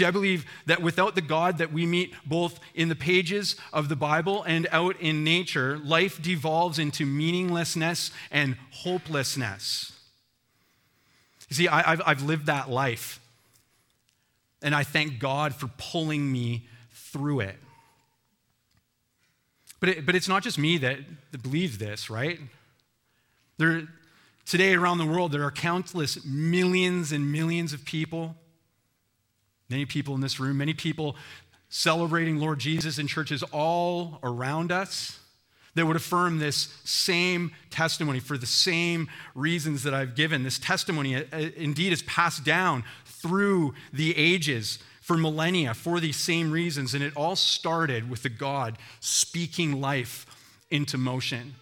See, 0.00 0.06
I 0.06 0.10
believe 0.10 0.46
that 0.64 0.80
without 0.80 1.14
the 1.14 1.20
God 1.20 1.58
that 1.58 1.74
we 1.74 1.84
meet 1.84 2.14
both 2.24 2.58
in 2.74 2.88
the 2.88 2.94
pages 2.94 3.56
of 3.70 3.90
the 3.90 3.96
Bible 3.96 4.42
and 4.44 4.66
out 4.72 4.98
in 4.98 5.24
nature, 5.24 5.76
life 5.76 6.22
devolves 6.22 6.78
into 6.78 7.04
meaninglessness 7.04 8.10
and 8.30 8.56
hopelessness. 8.70 9.92
You 11.50 11.56
see, 11.56 11.68
I, 11.68 11.82
have 11.82 12.00
I've 12.06 12.22
lived 12.22 12.46
that 12.46 12.70
life, 12.70 13.20
and 14.62 14.74
I 14.74 14.84
thank 14.84 15.18
God 15.18 15.54
for 15.54 15.68
pulling 15.76 16.32
me 16.32 16.66
through 16.94 17.40
it. 17.40 17.56
But, 19.80 19.90
it, 19.90 20.06
but 20.06 20.14
it's 20.14 20.28
not 20.28 20.42
just 20.42 20.58
me 20.58 20.78
that, 20.78 21.00
that 21.32 21.42
believes 21.42 21.76
this, 21.76 22.08
right? 22.08 22.40
There, 23.58 23.86
Today, 24.46 24.72
around 24.72 24.96
the 24.96 25.06
world, 25.06 25.30
there 25.30 25.44
are 25.44 25.50
countless 25.50 26.24
millions 26.24 27.12
and 27.12 27.30
millions 27.30 27.74
of 27.74 27.84
people, 27.84 28.34
many 29.70 29.86
people 29.86 30.14
in 30.14 30.20
this 30.20 30.40
room, 30.40 30.58
many 30.58 30.74
people 30.74 31.16
celebrating 31.68 32.38
Lord 32.38 32.58
Jesus 32.58 32.98
in 32.98 33.06
churches 33.06 33.42
all 33.52 34.18
around 34.22 34.72
us 34.72 35.20
that 35.74 35.86
would 35.86 35.96
affirm 35.96 36.38
this 36.38 36.76
same 36.84 37.52
testimony 37.70 38.18
for 38.18 38.36
the 38.36 38.46
same 38.46 39.08
reasons 39.34 39.84
that 39.84 39.94
I've 39.94 40.16
given. 40.16 40.42
This 40.42 40.58
testimony 40.58 41.14
uh, 41.14 41.22
uh, 41.32 41.48
indeed 41.56 41.92
is 41.92 42.02
passed 42.02 42.44
down 42.44 42.82
through 43.04 43.74
the 43.92 44.16
ages 44.16 44.80
for 45.00 45.16
millennia 45.16 45.74
for 45.74 46.00
these 46.00 46.16
same 46.16 46.50
reasons. 46.50 46.92
And 46.92 47.04
it 47.04 47.16
all 47.16 47.36
started 47.36 48.10
with 48.10 48.22
the 48.22 48.28
God 48.28 48.78
speaking 48.98 49.80
life 49.80 50.26
into 50.70 50.98
motion 50.98 51.54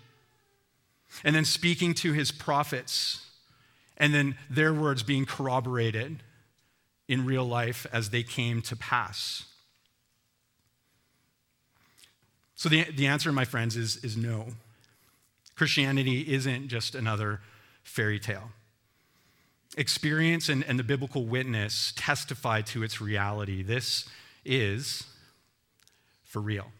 and 1.24 1.34
then 1.34 1.44
speaking 1.44 1.94
to 1.94 2.12
his 2.12 2.30
prophets 2.30 3.26
and 3.96 4.14
then 4.14 4.36
their 4.48 4.72
words 4.72 5.02
being 5.02 5.26
corroborated 5.26 6.22
in 7.08 7.24
real 7.24 7.44
life 7.44 7.86
as 7.92 8.10
they 8.10 8.22
came 8.22 8.62
to 8.62 8.76
pass. 8.76 9.44
So, 12.54 12.68
the, 12.68 12.84
the 12.84 13.06
answer, 13.06 13.32
my 13.32 13.44
friends, 13.44 13.76
is, 13.76 13.96
is 14.04 14.16
no. 14.16 14.48
Christianity 15.56 16.32
isn't 16.32 16.68
just 16.68 16.94
another 16.94 17.40
fairy 17.82 18.20
tale. 18.20 18.50
Experience 19.76 20.48
and, 20.48 20.64
and 20.64 20.78
the 20.78 20.84
biblical 20.84 21.24
witness 21.24 21.92
testify 21.96 22.62
to 22.62 22.82
its 22.82 23.00
reality. 23.00 23.62
This 23.62 24.08
is 24.44 25.04
for 26.24 26.40
real. 26.40 26.72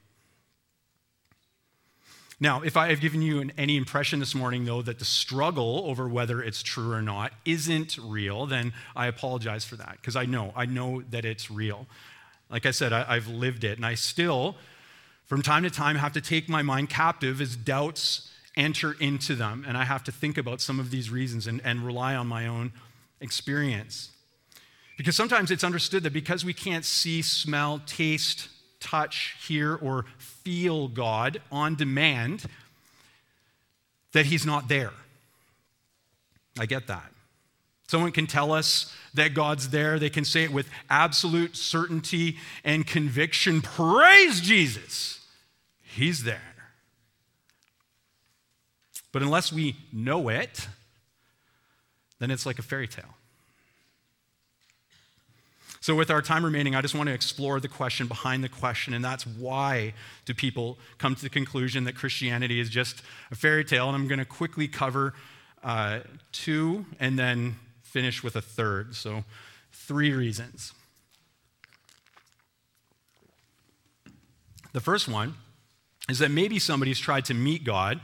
Now, 2.41 2.63
if 2.63 2.77
I 2.77 2.89
have 2.89 3.01
given 3.01 3.21
you 3.21 3.41
an, 3.41 3.53
any 3.59 3.77
impression 3.77 4.21
this 4.21 4.35
morning, 4.35 4.65
though, 4.65 4.83
that 4.83 4.99
the 4.99 5.05
struggle 5.05 5.83
over 5.87 6.09
whether 6.09 6.41
it's 6.41 6.63
true 6.63 6.93
or 6.93 7.03
not 7.03 7.33
isn't 7.45 7.99
real, 7.99 8.47
then 8.47 8.73
I 8.95 9.07
apologize 9.09 9.65
for 9.65 9.77
that 9.77 9.97
because 10.01 10.15
I 10.15 10.25
know, 10.25 10.53
I 10.55 10.67
know 10.67 11.03
that 11.11 11.25
it's 11.25 11.51
real. 11.51 11.87
Like 12.49 12.65
I 12.65 12.71
said, 12.71 12.93
I, 12.93 13.05
I've 13.09 13.27
lived 13.27 13.65
it, 13.65 13.77
and 13.77 13.85
I 13.85 13.95
still 13.95 14.57
from 15.29 15.43
time 15.43 15.63
to 15.63 15.71
time, 15.71 15.97
have 15.97 16.15
to 16.15 16.23
take 16.23 16.49
my 16.49 16.63
mind 16.63 16.89
captive 16.89 17.43
as 17.43 17.55
doubts 17.55 18.31
enter 18.57 18.97
into 18.99 19.35
them, 19.35 19.63
and 19.69 19.77
I 19.77 19.85
have 19.85 20.03
to 20.05 20.13
think 20.13 20.39
about 20.39 20.63
some 20.63 20.81
of 20.81 20.91
these 20.91 21.11
reasons 21.11 21.47
and, 21.47 21.61
and 21.65 21.85
rely 21.85 22.15
on 22.15 22.27
my 22.27 22.47
own 22.47 22.73
experience. 23.21 24.11
Because 24.97 25.15
sometimes 25.15 25.51
it's 25.51 25.63
understood 25.63 26.03
that 26.05 26.15
because 26.15 26.47
we 26.47 26.55
can't 26.55 26.85
see, 26.85 27.21
smell, 27.21 27.83
taste, 27.85 28.49
touch, 28.81 29.37
hear, 29.47 29.75
or 29.75 30.05
feel 30.19 30.89
God 30.89 31.41
on 31.51 31.75
demand, 31.75 32.45
that 34.13 34.27
He's 34.27 34.47
not 34.47 34.69
there. 34.69 34.93
I 36.59 36.67
get 36.67 36.87
that. 36.89 37.13
Someone 37.89 38.13
can 38.13 38.27
tell 38.27 38.53
us 38.53 38.95
that 39.15 39.33
God's 39.33 39.71
there. 39.71 39.99
They 39.99 40.11
can 40.11 40.25
say 40.25 40.45
it 40.45 40.53
with 40.53 40.69
absolute 40.91 41.57
certainty 41.57 42.37
and 42.63 42.87
conviction. 42.87 43.63
Praise 43.63 44.41
Jesus. 44.41 45.21
He's 45.83 46.25
there. 46.25 46.41
But 49.11 49.23
unless 49.23 49.53
we 49.53 49.77
know 49.91 50.29
it, 50.29 50.69
then 52.19 52.31
it's 52.31 52.45
like 52.45 52.59
a 52.59 52.63
fairy 52.63 52.89
tale. 52.89 53.15
So, 55.81 55.95
with 55.95 56.11
our 56.11 56.23
time 56.23 56.45
remaining, 56.45 56.75
I 56.75 56.83
just 56.83 56.95
want 56.95 57.09
to 57.09 57.15
explore 57.15 57.61
the 57.61 57.69
question 57.69 58.09
behind 58.09 58.43
the 58.43 58.49
question, 58.49 58.95
and 58.95 59.05
that's 59.05 59.27
why 59.27 59.95
do 60.25 60.35
people 60.35 60.79
come 60.99 61.15
to 61.15 61.23
the 61.23 61.31
conclusion 61.31 61.85
that 61.85 61.95
Christianity 61.95 62.59
is 62.59 62.69
just 62.69 63.03
a 63.31 63.37
fairy 63.37 63.65
tale? 63.65 63.87
And 63.87 63.95
I'm 63.95 64.09
going 64.09 64.19
to 64.19 64.25
quickly 64.25 64.67
cover 64.67 65.15
uh, 65.63 66.01
two 66.33 66.85
and 66.99 67.19
then 67.19 67.57
finish 67.83 68.25
with 68.25 68.35
a 68.35 68.43
third. 68.43 68.97
So, 68.97 69.25
three 69.73 70.13
reasons. 70.13 70.73
The 74.73 74.81
first 74.81 75.09
one 75.09 75.35
is 76.09 76.19
that 76.19 76.31
maybe 76.31 76.59
somebody's 76.59 76.99
tried 76.99 77.25
to 77.27 77.35
meet 77.35 77.65
God 77.65 78.01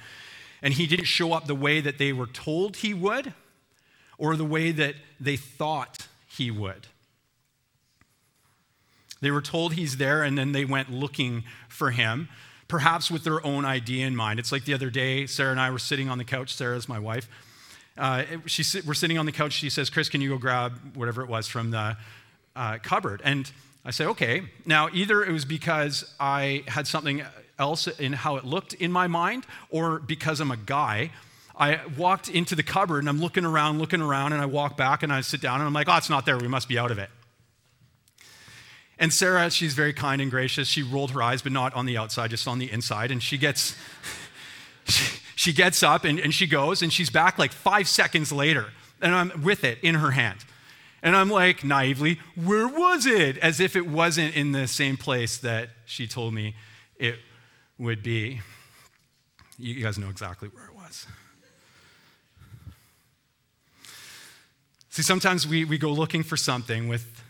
and 0.62 0.74
he 0.74 0.86
didn't 0.86 1.06
show 1.06 1.32
up 1.32 1.46
the 1.46 1.54
way 1.54 1.80
that 1.80 1.98
they 1.98 2.12
were 2.12 2.26
told 2.26 2.76
he 2.76 2.94
would 2.94 3.34
or 4.16 4.36
the 4.36 4.44
way 4.44 4.70
that 4.72 4.94
they 5.20 5.36
thought 5.36 6.08
he 6.26 6.50
would. 6.50 6.86
They 9.24 9.30
were 9.30 9.42
told 9.42 9.72
he's 9.72 9.96
there 9.96 10.22
and 10.22 10.36
then 10.36 10.52
they 10.52 10.64
went 10.64 10.92
looking 10.92 11.44
for 11.68 11.90
him, 11.90 12.28
perhaps 12.68 13.10
with 13.10 13.24
their 13.24 13.44
own 13.44 13.64
idea 13.64 14.06
in 14.06 14.14
mind. 14.14 14.38
It's 14.38 14.52
like 14.52 14.66
the 14.66 14.74
other 14.74 14.90
day, 14.90 15.26
Sarah 15.26 15.50
and 15.50 15.60
I 15.60 15.70
were 15.70 15.78
sitting 15.78 16.10
on 16.10 16.18
the 16.18 16.24
couch. 16.24 16.54
Sarah's 16.54 16.88
my 16.88 16.98
wife. 16.98 17.28
Uh, 17.96 18.24
she, 18.46 18.62
we're 18.86 18.92
sitting 18.92 19.16
on 19.16 19.24
the 19.24 19.32
couch. 19.32 19.52
She 19.52 19.70
says, 19.70 19.88
Chris, 19.88 20.08
can 20.08 20.20
you 20.20 20.28
go 20.28 20.38
grab 20.38 20.78
whatever 20.94 21.22
it 21.22 21.28
was 21.28 21.48
from 21.48 21.70
the 21.70 21.96
uh, 22.54 22.78
cupboard? 22.82 23.22
And 23.24 23.50
I 23.84 23.92
say, 23.92 24.04
okay. 24.06 24.42
Now, 24.66 24.88
either 24.92 25.24
it 25.24 25.32
was 25.32 25.44
because 25.44 26.14
I 26.20 26.64
had 26.66 26.86
something 26.86 27.22
else 27.58 27.86
in 27.86 28.12
how 28.12 28.36
it 28.36 28.44
looked 28.44 28.74
in 28.74 28.92
my 28.92 29.06
mind, 29.06 29.46
or 29.70 30.00
because 30.00 30.40
I'm 30.40 30.50
a 30.50 30.56
guy, 30.56 31.12
I 31.56 31.80
walked 31.96 32.28
into 32.28 32.54
the 32.54 32.62
cupboard 32.62 32.98
and 32.98 33.08
I'm 33.08 33.20
looking 33.20 33.44
around, 33.44 33.78
looking 33.78 34.00
around, 34.00 34.32
and 34.32 34.42
I 34.42 34.46
walk 34.46 34.76
back 34.76 35.02
and 35.02 35.12
I 35.12 35.20
sit 35.20 35.40
down 35.40 35.60
and 35.60 35.66
I'm 35.66 35.72
like, 35.72 35.88
oh, 35.88 35.96
it's 35.96 36.10
not 36.10 36.26
there. 36.26 36.36
We 36.36 36.48
must 36.48 36.68
be 36.68 36.78
out 36.78 36.90
of 36.90 36.98
it. 36.98 37.10
And 38.98 39.12
Sarah, 39.12 39.50
she's 39.50 39.74
very 39.74 39.92
kind 39.92 40.22
and 40.22 40.30
gracious. 40.30 40.68
She 40.68 40.82
rolled 40.82 41.10
her 41.12 41.22
eyes, 41.22 41.42
but 41.42 41.52
not 41.52 41.74
on 41.74 41.86
the 41.86 41.96
outside, 41.96 42.30
just 42.30 42.46
on 42.46 42.58
the 42.58 42.70
inside. 42.70 43.10
And 43.10 43.22
she 43.22 43.36
gets, 43.36 43.76
she, 45.34 45.52
gets 45.52 45.82
up 45.82 46.04
and, 46.04 46.18
and 46.18 46.32
she 46.32 46.46
goes 46.46 46.80
and 46.82 46.92
she's 46.92 47.10
back 47.10 47.38
like 47.38 47.52
five 47.52 47.88
seconds 47.88 48.30
later. 48.30 48.66
And 49.02 49.14
I'm 49.14 49.42
with 49.42 49.64
it 49.64 49.78
in 49.82 49.96
her 49.96 50.12
hand. 50.12 50.38
And 51.02 51.16
I'm 51.16 51.28
like, 51.28 51.64
naively, 51.64 52.18
where 52.34 52.68
was 52.68 53.04
it? 53.04 53.36
As 53.38 53.60
if 53.60 53.76
it 53.76 53.86
wasn't 53.86 54.36
in 54.36 54.52
the 54.52 54.66
same 54.66 54.96
place 54.96 55.36
that 55.38 55.70
she 55.84 56.06
told 56.06 56.32
me 56.32 56.54
it 56.96 57.16
would 57.78 58.02
be. 58.02 58.40
You 59.58 59.82
guys 59.82 59.98
know 59.98 60.08
exactly 60.08 60.48
where 60.48 60.64
it 60.64 60.74
was. 60.74 61.06
See, 64.88 65.02
sometimes 65.02 65.46
we, 65.46 65.64
we 65.64 65.76
go 65.76 65.92
looking 65.92 66.22
for 66.22 66.36
something 66.36 66.88
with 66.88 67.23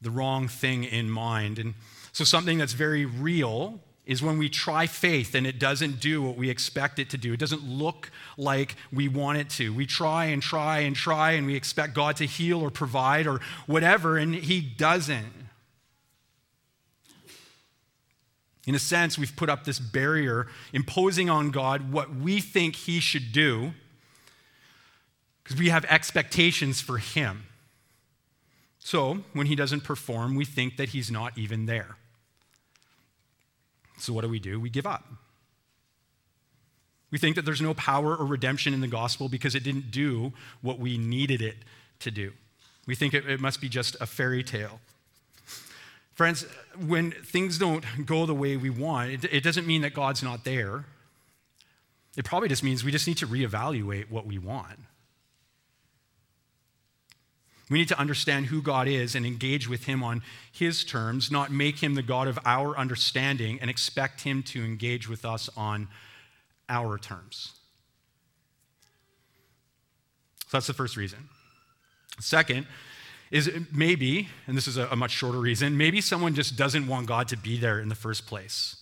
the 0.00 0.10
wrong 0.10 0.48
thing 0.48 0.84
in 0.84 1.10
mind. 1.10 1.58
And 1.58 1.74
so, 2.12 2.24
something 2.24 2.58
that's 2.58 2.72
very 2.72 3.04
real 3.04 3.80
is 4.08 4.22
when 4.22 4.38
we 4.38 4.48
try 4.48 4.86
faith 4.86 5.34
and 5.34 5.46
it 5.46 5.58
doesn't 5.58 6.00
do 6.00 6.22
what 6.22 6.34
we 6.34 6.48
expect 6.48 6.98
it 6.98 7.10
to 7.10 7.18
do. 7.18 7.34
It 7.34 7.38
doesn't 7.38 7.62
look 7.62 8.10
like 8.38 8.74
we 8.90 9.06
want 9.06 9.36
it 9.36 9.50
to. 9.50 9.72
We 9.72 9.84
try 9.84 10.24
and 10.24 10.42
try 10.42 10.78
and 10.78 10.96
try 10.96 11.32
and 11.32 11.46
we 11.46 11.54
expect 11.54 11.94
God 11.94 12.16
to 12.16 12.24
heal 12.24 12.62
or 12.62 12.70
provide 12.70 13.26
or 13.26 13.40
whatever, 13.66 14.16
and 14.16 14.34
He 14.34 14.62
doesn't. 14.62 15.48
In 18.66 18.74
a 18.74 18.78
sense, 18.78 19.18
we've 19.18 19.36
put 19.36 19.50
up 19.50 19.64
this 19.64 19.78
barrier 19.78 20.46
imposing 20.72 21.28
on 21.28 21.50
God 21.50 21.92
what 21.92 22.14
we 22.14 22.40
think 22.40 22.76
He 22.76 23.00
should 23.00 23.30
do 23.30 23.72
because 25.42 25.58
we 25.58 25.68
have 25.68 25.84
expectations 25.84 26.80
for 26.80 26.96
Him. 26.96 27.44
So, 28.88 29.18
when 29.34 29.48
He 29.48 29.54
doesn't 29.54 29.84
perform, 29.84 30.34
we 30.34 30.46
think 30.46 30.78
that 30.78 30.88
He's 30.88 31.10
not 31.10 31.36
even 31.36 31.66
there. 31.66 31.96
So, 33.98 34.14
what 34.14 34.22
do 34.22 34.30
we 34.30 34.38
do? 34.38 34.58
We 34.58 34.70
give 34.70 34.86
up. 34.86 35.04
We 37.10 37.18
think 37.18 37.36
that 37.36 37.44
there's 37.44 37.60
no 37.60 37.74
power 37.74 38.16
or 38.16 38.24
redemption 38.24 38.72
in 38.72 38.80
the 38.80 38.88
gospel 38.88 39.28
because 39.28 39.54
it 39.54 39.62
didn't 39.62 39.90
do 39.90 40.32
what 40.62 40.78
we 40.78 40.96
needed 40.96 41.42
it 41.42 41.56
to 41.98 42.10
do. 42.10 42.32
We 42.86 42.94
think 42.94 43.12
it, 43.12 43.28
it 43.28 43.40
must 43.40 43.60
be 43.60 43.68
just 43.68 43.94
a 44.00 44.06
fairy 44.06 44.42
tale. 44.42 44.80
Friends, 46.14 46.46
when 46.86 47.10
things 47.10 47.58
don't 47.58 47.84
go 48.06 48.24
the 48.24 48.34
way 48.34 48.56
we 48.56 48.70
want, 48.70 49.10
it, 49.10 49.24
it 49.30 49.42
doesn't 49.42 49.66
mean 49.66 49.82
that 49.82 49.92
God's 49.92 50.22
not 50.22 50.44
there. 50.44 50.86
It 52.16 52.24
probably 52.24 52.48
just 52.48 52.64
means 52.64 52.84
we 52.84 52.92
just 52.92 53.06
need 53.06 53.18
to 53.18 53.26
reevaluate 53.26 54.08
what 54.08 54.24
we 54.24 54.38
want. 54.38 54.78
We 57.70 57.78
need 57.78 57.88
to 57.88 57.98
understand 57.98 58.46
who 58.46 58.62
God 58.62 58.88
is 58.88 59.14
and 59.14 59.26
engage 59.26 59.68
with 59.68 59.84
Him 59.84 60.02
on 60.02 60.22
His 60.50 60.84
terms, 60.84 61.30
not 61.30 61.52
make 61.52 61.82
Him 61.82 61.94
the 61.94 62.02
God 62.02 62.26
of 62.28 62.38
our 62.44 62.76
understanding 62.76 63.58
and 63.60 63.70
expect 63.70 64.22
Him 64.22 64.42
to 64.44 64.64
engage 64.64 65.08
with 65.08 65.24
us 65.24 65.50
on 65.56 65.88
our 66.68 66.98
terms. 66.98 67.52
So 70.46 70.56
that's 70.56 70.66
the 70.66 70.72
first 70.72 70.96
reason. 70.96 71.28
Second, 72.20 72.66
is 73.30 73.50
maybe, 73.72 74.28
and 74.46 74.56
this 74.56 74.66
is 74.66 74.76
a, 74.76 74.96
much 74.96 75.10
shorter 75.10 75.38
reason, 75.38 75.76
maybe 75.76 76.00
someone 76.00 76.34
just 76.34 76.56
doesn't 76.56 76.86
want 76.86 77.06
God 77.06 77.28
to 77.28 77.36
be 77.36 77.58
there 77.58 77.78
in 77.80 77.88
the 77.88 77.94
first 77.94 78.26
place. 78.26 78.76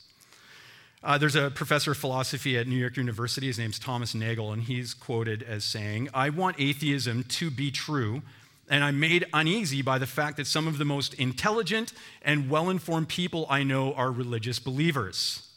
Uh, 1.02 1.18
there's 1.18 1.36
a 1.36 1.50
professor 1.50 1.92
of 1.92 1.96
philosophy 1.96 2.56
at 2.56 2.66
New 2.66 2.76
York 2.76 2.96
University, 2.96 3.48
his 3.48 3.58
name's 3.58 3.78
Thomas 3.78 4.14
Nagel, 4.14 4.52
and 4.52 4.62
he's 4.62 4.94
quoted 4.94 5.42
as 5.42 5.64
saying, 5.64 6.08
I 6.14 6.30
want 6.30 6.56
atheism 6.58 7.24
to 7.24 7.50
be 7.50 7.70
true, 7.70 8.22
and 8.68 8.82
I'm 8.82 8.98
made 8.98 9.24
uneasy 9.32 9.82
by 9.82 9.98
the 9.98 10.06
fact 10.06 10.36
that 10.38 10.46
some 10.46 10.66
of 10.66 10.78
the 10.78 10.84
most 10.84 11.14
intelligent 11.14 11.92
and 12.22 12.50
well 12.50 12.68
informed 12.68 13.08
people 13.08 13.46
I 13.48 13.62
know 13.62 13.92
are 13.94 14.10
religious 14.10 14.58
believers. 14.58 15.48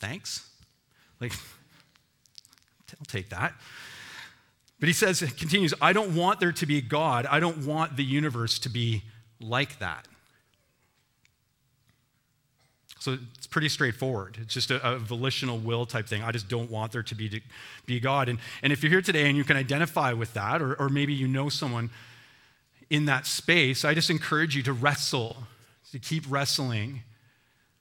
Thanks? 0.00 0.48
Like, 1.20 1.32
I'll 2.98 3.06
take 3.06 3.28
that. 3.30 3.54
But 4.80 4.88
he 4.88 4.92
says, 4.92 5.20
continues, 5.36 5.74
I 5.80 5.92
don't 5.92 6.14
want 6.14 6.40
there 6.40 6.52
to 6.52 6.66
be 6.66 6.80
God. 6.80 7.26
I 7.26 7.40
don't 7.40 7.66
want 7.66 7.96
the 7.96 8.04
universe 8.04 8.58
to 8.60 8.68
be 8.68 9.02
like 9.40 9.78
that. 9.80 10.06
So 13.00 13.16
it's 13.36 13.46
pretty 13.46 13.68
straightforward. 13.68 14.38
It's 14.40 14.52
just 14.52 14.70
a, 14.70 14.94
a, 14.94 14.98
volitional 14.98 15.58
will 15.58 15.86
type 15.86 16.06
thing. 16.06 16.22
I 16.22 16.32
just 16.32 16.48
don't 16.48 16.70
want 16.70 16.90
there 16.90 17.02
to 17.02 17.14
be, 17.14 17.28
to 17.28 17.40
be 17.86 18.00
God. 18.00 18.28
And, 18.28 18.40
and 18.62 18.72
if 18.72 18.82
you're 18.82 18.90
here 18.90 19.02
today 19.02 19.28
and 19.28 19.36
you 19.36 19.44
can 19.44 19.56
identify 19.56 20.12
with 20.12 20.34
that, 20.34 20.60
or, 20.60 20.74
or 20.74 20.88
maybe 20.88 21.12
you 21.12 21.28
know 21.28 21.48
someone 21.48 21.90
in 22.90 23.04
that 23.04 23.24
space, 23.26 23.84
I 23.84 23.94
just 23.94 24.10
encourage 24.10 24.56
you 24.56 24.62
to 24.64 24.72
wrestle, 24.72 25.36
to 25.92 25.98
keep 26.00 26.24
wrestling 26.28 27.02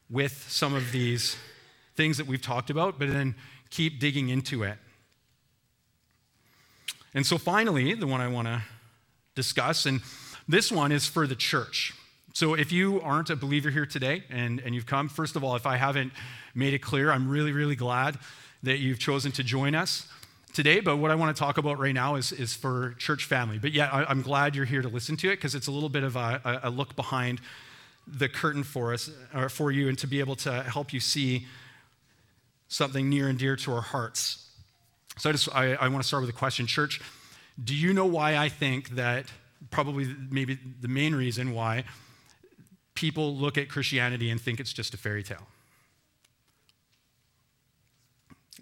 with 0.09 0.45
some 0.49 0.75
of 0.75 0.91
these 0.91 1.35
things 1.95 2.17
that 2.17 2.27
we've 2.27 2.41
talked 2.41 2.69
about, 2.69 2.99
but 2.99 3.09
then 3.09 3.35
keep 3.71 3.99
digging 3.99 4.29
into 4.29 4.63
it. 4.63 4.77
And 7.13 7.25
so 7.25 7.39
finally, 7.39 7.95
the 7.95 8.05
one 8.05 8.21
I 8.21 8.27
want 8.27 8.47
to 8.47 8.61
discuss, 9.33 9.87
and 9.87 10.01
this 10.47 10.71
one 10.71 10.91
is 10.91 11.07
for 11.07 11.25
the 11.25 11.35
church. 11.35 11.93
So 12.37 12.53
if 12.53 12.71
you 12.71 13.01
aren't 13.01 13.31
a 13.31 13.35
believer 13.35 13.71
here 13.71 13.87
today 13.87 14.23
and, 14.29 14.59
and 14.59 14.75
you've 14.75 14.85
come, 14.85 15.09
first 15.09 15.35
of 15.35 15.43
all, 15.43 15.55
if 15.55 15.65
I 15.65 15.75
haven't 15.75 16.13
made 16.53 16.75
it 16.75 16.83
clear, 16.83 17.11
I'm 17.11 17.27
really, 17.27 17.51
really 17.51 17.75
glad 17.75 18.19
that 18.61 18.77
you've 18.77 18.99
chosen 18.99 19.31
to 19.31 19.43
join 19.43 19.73
us 19.73 20.07
today. 20.53 20.79
But 20.79 20.97
what 20.97 21.09
I 21.09 21.15
want 21.15 21.35
to 21.35 21.39
talk 21.39 21.57
about 21.57 21.79
right 21.79 21.95
now 21.95 22.13
is, 22.13 22.31
is 22.31 22.53
for 22.53 22.93
church 22.99 23.25
family. 23.25 23.57
But 23.57 23.71
yeah, 23.71 23.89
I, 23.91 24.11
am 24.11 24.21
glad 24.21 24.55
you're 24.55 24.65
here 24.65 24.83
to 24.83 24.87
listen 24.87 25.17
to 25.17 25.31
it 25.31 25.37
because 25.37 25.55
it's 25.55 25.65
a 25.65 25.71
little 25.71 25.89
bit 25.89 26.03
of 26.03 26.15
a, 26.15 26.59
a, 26.61 26.69
look 26.69 26.95
behind 26.95 27.41
the 28.05 28.29
curtain 28.29 28.61
for 28.61 28.93
us, 28.93 29.09
or 29.33 29.49
for 29.49 29.71
you, 29.71 29.89
and 29.89 29.97
to 29.97 30.05
be 30.05 30.19
able 30.19 30.35
to 30.35 30.61
help 30.61 30.93
you 30.93 30.99
see 30.99 31.47
something 32.67 33.09
near 33.09 33.29
and 33.29 33.39
dear 33.39 33.55
to 33.55 33.73
our 33.73 33.81
hearts. 33.81 34.47
So 35.17 35.31
I 35.31 35.33
just 35.33 35.49
I, 35.55 35.73
I 35.73 35.87
want 35.87 36.03
to 36.03 36.07
start 36.07 36.21
with 36.21 36.29
a 36.29 36.37
question, 36.37 36.67
church. 36.67 37.01
Do 37.63 37.73
you 37.73 37.95
know 37.95 38.05
why 38.05 38.37
I 38.37 38.47
think 38.47 38.89
that 38.89 39.25
probably 39.71 40.15
maybe 40.29 40.59
the 40.79 40.87
main 40.87 41.15
reason 41.15 41.51
why 41.51 41.83
people 42.97 43.35
look 43.35 43.59
at 43.59 43.69
Christianity 43.69 44.31
and 44.31 44.41
think 44.41 44.59
it's 44.59 44.73
just 44.73 44.95
a 44.95 44.97
fairy 44.97 45.21
tale? 45.21 45.47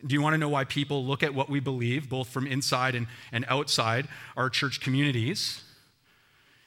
Do 0.06 0.14
you 0.14 0.22
want 0.22 0.34
to 0.34 0.38
know 0.38 0.50
why 0.50 0.66
people 0.66 1.06
look 1.06 1.24
at 1.24 1.34
what 1.34 1.50
we 1.50 1.62
believe, 1.62 2.10
both 2.10 2.28
from 2.28 2.46
inside 2.46 2.96
and, 2.96 3.08
and 3.32 3.46
outside 3.48 4.10
our 4.36 4.50
church 4.50 4.82
communities, 4.82 5.64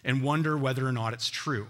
and 0.02 0.22
wonder 0.22 0.57
whether 0.57 0.87
or 0.87 0.92
not 0.92 1.12
it's 1.12 1.28
true? 1.28 1.66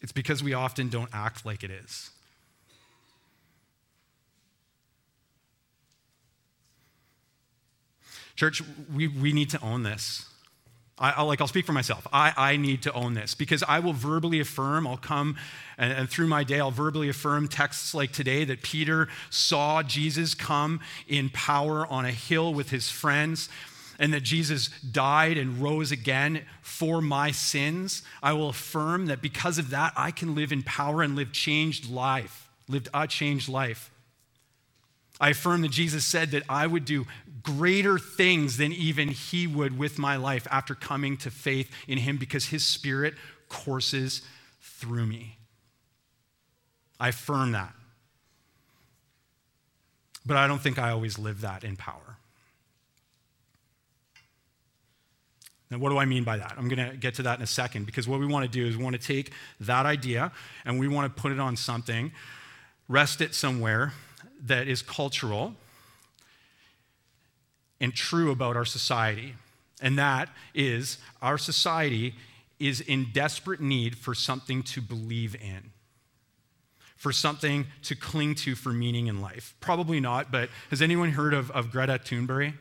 It's 0.00 0.12
because 0.12 0.44
we 0.44 0.54
often 0.54 0.90
don't 0.90 1.10
act 1.12 1.44
like 1.44 1.64
it 1.64 1.72
is. 1.72 2.10
Church, 8.40 8.62
we, 8.94 9.06
we 9.06 9.34
need 9.34 9.50
to 9.50 9.60
own 9.60 9.82
this. 9.82 10.24
I, 10.98 11.20
will 11.20 11.28
like, 11.28 11.42
I'll 11.42 11.46
speak 11.46 11.66
for 11.66 11.74
myself. 11.74 12.06
I, 12.10 12.32
I 12.34 12.56
need 12.56 12.84
to 12.84 12.92
own 12.94 13.12
this 13.12 13.34
because 13.34 13.62
I 13.62 13.80
will 13.80 13.92
verbally 13.92 14.40
affirm, 14.40 14.86
I'll 14.86 14.96
come 14.96 15.36
and, 15.76 15.92
and 15.92 16.08
through 16.08 16.26
my 16.26 16.42
day, 16.42 16.58
I'll 16.58 16.70
verbally 16.70 17.10
affirm 17.10 17.48
texts 17.48 17.92
like 17.92 18.12
today 18.12 18.46
that 18.46 18.62
Peter 18.62 19.08
saw 19.28 19.82
Jesus 19.82 20.32
come 20.32 20.80
in 21.06 21.28
power 21.28 21.86
on 21.88 22.06
a 22.06 22.12
hill 22.12 22.54
with 22.54 22.70
his 22.70 22.88
friends 22.88 23.50
and 23.98 24.10
that 24.14 24.22
Jesus 24.22 24.70
died 24.90 25.36
and 25.36 25.60
rose 25.60 25.92
again 25.92 26.40
for 26.62 27.02
my 27.02 27.32
sins. 27.32 28.00
I 28.22 28.32
will 28.32 28.48
affirm 28.48 29.04
that 29.08 29.20
because 29.20 29.58
of 29.58 29.68
that, 29.68 29.92
I 29.98 30.12
can 30.12 30.34
live 30.34 30.50
in 30.50 30.62
power 30.62 31.02
and 31.02 31.14
live 31.14 31.32
changed 31.32 31.90
life, 31.90 32.48
lived 32.68 32.88
a 32.94 33.06
changed 33.06 33.50
life. 33.50 33.90
I 35.20 35.30
affirm 35.30 35.60
that 35.62 35.70
Jesus 35.70 36.04
said 36.06 36.30
that 36.30 36.42
I 36.48 36.66
would 36.66 36.84
do 36.84 37.06
greater 37.42 37.98
things 37.98 38.56
than 38.56 38.72
even 38.72 39.08
he 39.08 39.46
would 39.46 39.78
with 39.78 39.98
my 39.98 40.16
life 40.16 40.46
after 40.50 40.74
coming 40.74 41.16
to 41.18 41.30
faith 41.30 41.70
in 41.86 41.98
him 41.98 42.16
because 42.16 42.46
his 42.46 42.64
spirit 42.64 43.14
courses 43.48 44.22
through 44.60 45.06
me. 45.06 45.36
I 46.98 47.08
affirm 47.08 47.52
that. 47.52 47.74
But 50.24 50.36
I 50.36 50.46
don't 50.46 50.60
think 50.60 50.78
I 50.78 50.90
always 50.90 51.18
live 51.18 51.42
that 51.42 51.64
in 51.64 51.76
power. 51.76 52.16
Now, 55.70 55.78
what 55.78 55.90
do 55.90 55.98
I 55.98 56.04
mean 56.04 56.24
by 56.24 56.36
that? 56.36 56.54
I'm 56.58 56.68
going 56.68 56.90
to 56.90 56.96
get 56.96 57.14
to 57.14 57.22
that 57.22 57.38
in 57.38 57.42
a 57.42 57.46
second 57.46 57.86
because 57.86 58.08
what 58.08 58.20
we 58.20 58.26
want 58.26 58.44
to 58.44 58.50
do 58.50 58.66
is 58.66 58.76
we 58.76 58.82
want 58.82 59.00
to 59.00 59.06
take 59.06 59.32
that 59.60 59.86
idea 59.86 60.32
and 60.64 60.80
we 60.80 60.88
want 60.88 61.14
to 61.14 61.22
put 61.22 61.30
it 61.30 61.38
on 61.38 61.56
something, 61.56 62.10
rest 62.88 63.20
it 63.20 63.34
somewhere 63.34 63.92
that 64.46 64.68
is 64.68 64.82
cultural 64.82 65.54
and 67.80 67.94
true 67.94 68.30
about 68.30 68.56
our 68.56 68.64
society. 68.64 69.34
And 69.80 69.98
that 69.98 70.28
is 70.54 70.98
our 71.22 71.38
society 71.38 72.14
is 72.58 72.80
in 72.80 73.06
desperate 73.12 73.60
need 73.60 73.96
for 73.96 74.14
something 74.14 74.62
to 74.62 74.82
believe 74.82 75.34
in, 75.34 75.70
for 76.96 77.10
something 77.10 77.66
to 77.82 77.94
cling 77.94 78.34
to 78.34 78.54
for 78.54 78.70
meaning 78.70 79.06
in 79.06 79.22
life. 79.22 79.54
Probably 79.60 79.98
not, 80.00 80.30
but 80.30 80.50
has 80.68 80.82
anyone 80.82 81.12
heard 81.12 81.32
of, 81.32 81.50
of 81.52 81.70
Greta 81.70 81.98
Thunberg? 81.98 82.52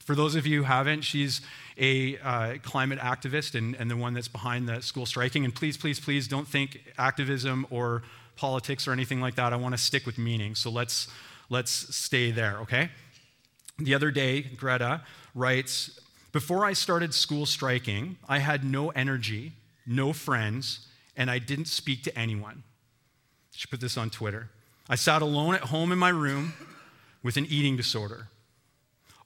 For 0.00 0.16
those 0.16 0.34
of 0.34 0.44
you 0.44 0.58
who 0.58 0.64
haven't, 0.64 1.02
she's 1.02 1.40
a 1.78 2.18
uh, 2.18 2.54
climate 2.64 2.98
activist 2.98 3.54
and, 3.54 3.76
and 3.76 3.88
the 3.88 3.96
one 3.96 4.12
that's 4.12 4.26
behind 4.26 4.68
the 4.68 4.82
school 4.82 5.06
striking. 5.06 5.44
And 5.44 5.54
please, 5.54 5.76
please, 5.76 6.00
please 6.00 6.26
don't 6.26 6.48
think 6.48 6.80
activism 6.98 7.64
or 7.70 8.02
politics 8.40 8.88
or 8.88 8.92
anything 8.92 9.20
like 9.20 9.34
that. 9.34 9.52
I 9.52 9.56
want 9.56 9.74
to 9.74 9.78
stick 9.78 10.06
with 10.06 10.16
meaning. 10.16 10.54
So 10.54 10.70
let's 10.70 11.08
let's 11.50 11.94
stay 11.94 12.30
there, 12.30 12.58
okay? 12.60 12.90
The 13.78 13.94
other 13.94 14.10
day, 14.10 14.40
Greta 14.40 15.02
writes 15.34 16.00
Before 16.32 16.64
I 16.64 16.72
started 16.72 17.12
school 17.12 17.44
striking, 17.44 18.16
I 18.26 18.38
had 18.38 18.64
no 18.64 18.88
energy, 18.90 19.52
no 19.86 20.14
friends, 20.14 20.86
and 21.16 21.30
I 21.30 21.38
didn't 21.38 21.66
speak 21.66 22.02
to 22.04 22.18
anyone. 22.18 22.62
She 23.52 23.66
put 23.66 23.80
this 23.80 23.98
on 23.98 24.08
Twitter. 24.08 24.48
I 24.88 24.94
sat 24.94 25.20
alone 25.20 25.54
at 25.54 25.64
home 25.64 25.92
in 25.92 25.98
my 25.98 26.08
room 26.08 26.54
with 27.22 27.36
an 27.36 27.44
eating 27.46 27.76
disorder. 27.76 28.28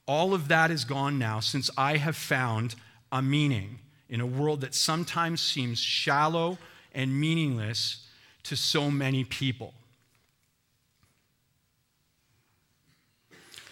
All 0.07 0.35
of 0.35 0.49
that 0.49 0.73
is 0.73 0.85
gone 0.85 1.19
now 1.21 1.39
since 1.39 1.71
I 1.79 1.99
have 1.99 2.17
found 2.17 2.75
a 3.13 3.23
meaning 3.23 3.79
in 4.09 4.21
a 4.21 4.27
world 4.27 4.61
that 4.63 4.75
sometimes 4.75 5.41
seems 5.41 5.79
shallow 5.79 6.59
and 6.93 7.19
meaningless 7.19 8.04
to 8.45 8.57
so 8.57 8.91
many 8.91 9.25
people. 9.25 9.75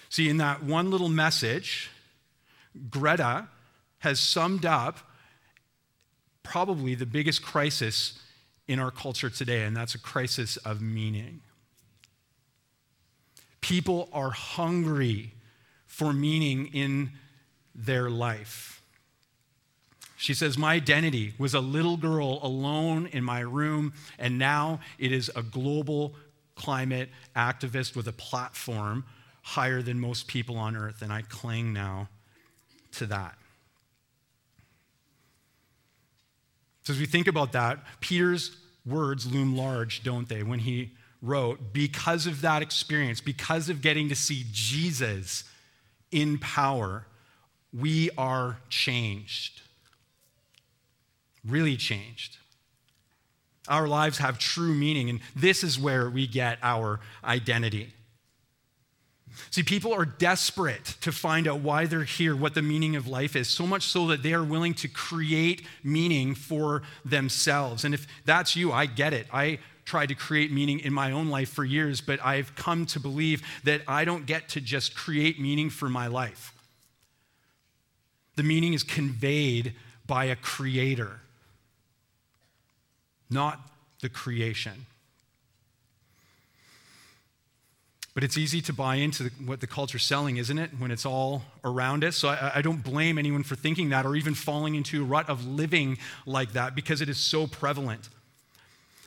See, 0.08 0.28
in 0.28 0.37
that 0.38 0.62
one 0.62 0.90
little 0.90 1.08
message, 1.08 1.90
Greta 2.90 3.48
has 4.00 4.20
summed 4.20 4.66
up 4.66 4.98
probably 6.42 6.94
the 6.94 7.06
biggest 7.06 7.42
crisis 7.42 8.18
in 8.66 8.78
our 8.78 8.90
culture 8.90 9.30
today, 9.30 9.62
and 9.62 9.76
that's 9.76 9.94
a 9.94 9.98
crisis 9.98 10.56
of 10.58 10.80
meaning. 10.80 11.40
People 13.61 14.08
are 14.12 14.30
hungry 14.30 15.32
for 15.87 16.12
meaning 16.12 16.66
in 16.68 17.12
their 17.74 18.11
life. 18.11 18.71
She 20.22 20.35
says, 20.35 20.56
My 20.56 20.74
identity 20.74 21.35
was 21.37 21.52
a 21.52 21.58
little 21.58 21.96
girl 21.96 22.38
alone 22.44 23.08
in 23.08 23.24
my 23.24 23.40
room, 23.40 23.92
and 24.20 24.38
now 24.38 24.78
it 24.96 25.11
is 25.11 25.32
a 25.35 25.42
global 25.42 26.14
climate 26.54 27.08
activist 27.35 27.96
with 27.96 28.06
a 28.06 28.12
platform 28.12 29.04
higher 29.42 29.82
than 29.82 29.98
most 29.98 30.28
people 30.28 30.58
on 30.58 30.76
earth, 30.76 31.02
and 31.02 31.12
I 31.12 31.22
cling 31.22 31.72
now 31.72 32.08
to 32.92 33.06
that. 33.06 33.35
So, 36.85 36.92
as 36.92 37.00
we 37.00 37.06
think 37.06 37.26
about 37.26 37.50
that, 37.50 37.80
Peter's 37.98 38.56
words 38.87 39.26
loom 39.26 39.56
large, 39.56 40.04
don't 40.04 40.28
they, 40.28 40.44
when 40.44 40.61
he 40.61 40.92
wrote, 41.20 41.72
because 41.72 42.28
of 42.28 42.42
that 42.42 42.62
experience, 42.62 43.20
because 43.20 43.68
of 43.68 43.82
getting 43.82 44.08
to 44.08 44.14
see 44.14 44.44
Jesus 44.52 45.42
in 46.12 46.38
power, 46.38 47.06
we 47.72 48.08
are 48.16 48.58
changed. 48.68 49.62
Really 51.46 51.76
changed. 51.76 52.38
Our 53.68 53.87
lives 53.87 54.18
have 54.18 54.38
true 54.38 54.74
meaning, 54.74 55.09
and 55.09 55.20
this 55.37 55.62
is 55.62 55.78
where 55.78 56.11
we 56.11 56.26
get 56.26 56.59
our 56.62 57.00
identity. 57.24 57.92
See, 59.50 59.62
people 59.62 59.94
are 59.94 60.05
desperate 60.05 60.85
to 61.00 61.12
find 61.12 61.48
out 61.48 61.61
why 61.61 61.87
they're 61.87 62.05
here, 62.05 62.37
what 62.37 62.55
the 62.55 62.62
meaning 62.62 62.96
of 62.96 63.07
life 63.07 63.35
is, 63.35 63.48
so 63.48 63.66
much 63.66 63.85
so 63.85 64.07
that 64.09 64.22
they 64.22 64.35
are 64.35 64.44
willing 64.44 64.74
to 64.74 64.88
create 64.88 65.62
meaning 65.83 66.35
for 66.35 66.83
themselves. 67.05 67.85
And 67.85 67.94
if 67.94 68.07
that's 68.24 68.57
you, 68.57 68.72
I 68.72 68.87
get 68.87 69.14
it. 69.14 69.26
I 69.33 69.59
tried 69.85 70.07
to 70.11 70.14
create 70.14 70.52
meaning 70.52 70.81
in 70.81 70.92
my 70.92 71.12
own 71.12 71.28
life 71.28 71.48
for 71.48 71.64
years, 71.64 72.00
but 72.00 72.22
I've 72.24 72.55
come 72.57 72.85
to 72.87 73.00
believe 73.00 73.42
that 73.64 73.83
I 73.88 74.05
don't 74.05 74.26
get 74.26 74.50
to 74.50 74.61
just 74.61 74.94
create 74.94 75.40
meaning 75.40 75.70
for 75.70 75.88
my 75.88 76.09
life. 76.09 76.52
The 78.37 78.42
meaning 78.42 78.74
is 78.74 78.83
conveyed 78.83 79.74
by 80.07 80.26
a 80.26 80.37
creator. 80.37 81.21
Not 83.33 83.61
the 84.01 84.09
creation. 84.09 84.87
But 88.14 88.25
it's 88.25 88.37
easy 88.37 88.61
to 88.62 88.75
buy 88.75 88.97
into 88.97 89.31
what 89.47 89.61
the 89.61 89.66
culture's 89.66 90.03
selling, 90.03 90.37
isn't 90.37 90.59
it, 90.59 90.71
when 90.79 90.90
it's 90.90 91.07
all 91.07 91.45
around 91.64 92.05
us? 92.05 92.16
So 92.16 92.29
I, 92.29 92.53
I, 92.57 92.62
don't 92.62 92.85
blame 92.85 93.16
anyone 93.16 93.42
for 93.42 93.57
thinking 93.57 93.88
that 93.88 94.05
or 94.05 94.14
even 94.16 94.35
falling 94.35 94.75
into 94.75 95.03
a 95.03 95.05
rut 95.05 95.31
of 95.31 95.47
living 95.47 95.97
like 96.27 96.53
that 96.53 96.75
because 96.75 97.01
it 97.01 97.09
is 97.09 97.16
so 97.16 97.47
prevalent. 97.47 98.11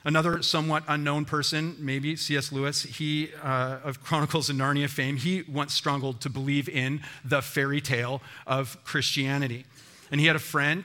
Another 0.03 0.41
somewhat 0.41 0.83
unknown 0.87 1.25
person, 1.25 1.75
maybe 1.79 2.15
C.S. 2.15 2.51
Lewis, 2.51 2.83
he 2.83 3.29
uh, 3.43 3.77
of 3.83 4.03
Chronicles 4.03 4.49
of 4.49 4.55
Narnia 4.55 4.89
fame, 4.89 5.17
he 5.17 5.43
once 5.47 5.73
struggled 5.73 6.21
to 6.21 6.29
believe 6.29 6.67
in 6.67 7.01
the 7.23 7.41
fairy 7.41 7.81
tale 7.81 8.21
of 8.47 8.77
Christianity. 8.83 9.65
And 10.11 10.19
he 10.19 10.27
had 10.27 10.35
a 10.35 10.39
friend. 10.39 10.83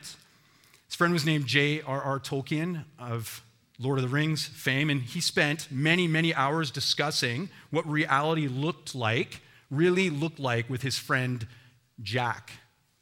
His 0.91 0.97
friend 0.97 1.13
was 1.13 1.25
named 1.25 1.47
J.R.R. 1.47 2.19
Tolkien 2.19 2.85
of 2.99 3.45
Lord 3.79 4.01
of 4.01 4.03
the 4.03 4.09
Rings 4.09 4.45
fame, 4.45 4.91
and 4.91 5.01
he 5.01 5.21
spent 5.21 5.69
many, 5.71 6.09
many 6.09 6.35
hours 6.35 6.73
discussing 6.73 7.49
what 7.71 7.89
reality 7.89 8.49
looked 8.49 8.93
like, 8.93 9.41
really 9.71 10.11
looked 10.11 10.41
like, 10.41 10.69
with 10.69 10.83
his 10.83 10.99
friend 10.99 11.47
Jack, 12.03 12.51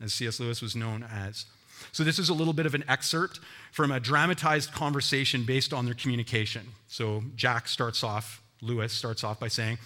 as 0.03 0.13
C.S. 0.13 0.39
Lewis 0.39 0.61
was 0.61 0.77
known 0.77 1.03
as. 1.03 1.47
So, 1.91 2.05
this 2.05 2.19
is 2.19 2.29
a 2.29 2.35
little 2.35 2.53
bit 2.53 2.67
of 2.67 2.75
an 2.75 2.85
excerpt 2.89 3.41
from 3.73 3.91
a 3.91 3.99
dramatized 3.99 4.71
conversation 4.73 5.45
based 5.45 5.73
on 5.73 5.87
their 5.87 5.95
communication. 5.95 6.67
So, 6.89 7.25
Jack 7.37 7.69
starts 7.69 8.05
off, 8.05 8.43
Lewis 8.61 8.93
starts 8.93 9.25
off 9.25 9.41
by 9.41 9.49
saying, 9.49 9.79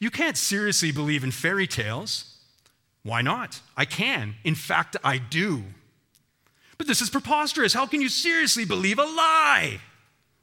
You 0.00 0.10
can't 0.10 0.36
seriously 0.36 0.90
believe 0.90 1.22
in 1.22 1.30
fairy 1.30 1.68
tales. 1.68 2.36
Why 3.04 3.22
not? 3.22 3.60
I 3.76 3.84
can. 3.84 4.34
In 4.42 4.56
fact, 4.56 4.96
I 5.04 5.18
do. 5.18 5.62
But 6.78 6.86
this 6.86 7.00
is 7.00 7.10
preposterous. 7.10 7.72
How 7.72 7.86
can 7.86 8.00
you 8.00 8.08
seriously 8.08 8.64
believe 8.64 8.98
a 8.98 9.04
lie? 9.04 9.80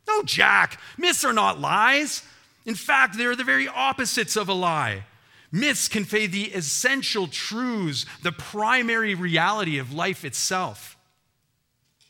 No, 0.08 0.24
Jack, 0.24 0.80
myths 0.98 1.24
are 1.24 1.34
not 1.34 1.60
lies. 1.60 2.24
In 2.66 2.76
fact, 2.76 3.18
they're 3.18 3.36
the 3.36 3.44
very 3.44 3.68
opposites 3.68 4.36
of 4.36 4.50
a 4.50 4.54
lie. 4.54 5.04
Myths 5.52 5.88
convey 5.88 6.28
the 6.28 6.46
essential 6.46 7.28
truths, 7.28 8.06
the 8.24 8.32
primary 8.32 9.16
reality 9.16 9.78
of 9.78 9.94
life 9.94 10.24
itself. 10.24 10.98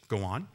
Go 0.08 0.24
on. 0.24 0.48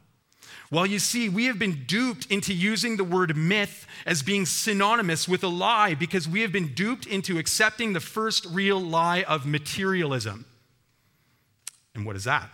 Well, 0.69 0.85
you 0.85 0.99
see, 0.99 1.29
we 1.29 1.45
have 1.45 1.57
been 1.57 1.85
duped 1.85 2.25
into 2.27 2.53
using 2.53 2.97
the 2.97 3.03
word 3.03 3.35
myth 3.35 3.87
as 4.05 4.21
being 4.21 4.45
synonymous 4.45 5.27
with 5.27 5.43
a 5.43 5.47
lie 5.47 5.93
because 5.93 6.27
we 6.27 6.41
have 6.41 6.51
been 6.51 6.73
duped 6.73 7.05
into 7.05 7.37
accepting 7.37 7.93
the 7.93 7.99
first 7.99 8.45
real 8.45 8.79
lie 8.79 9.23
of 9.23 9.45
materialism. 9.45 10.45
And 11.95 12.05
what 12.05 12.15
is 12.15 12.25
that? 12.25 12.49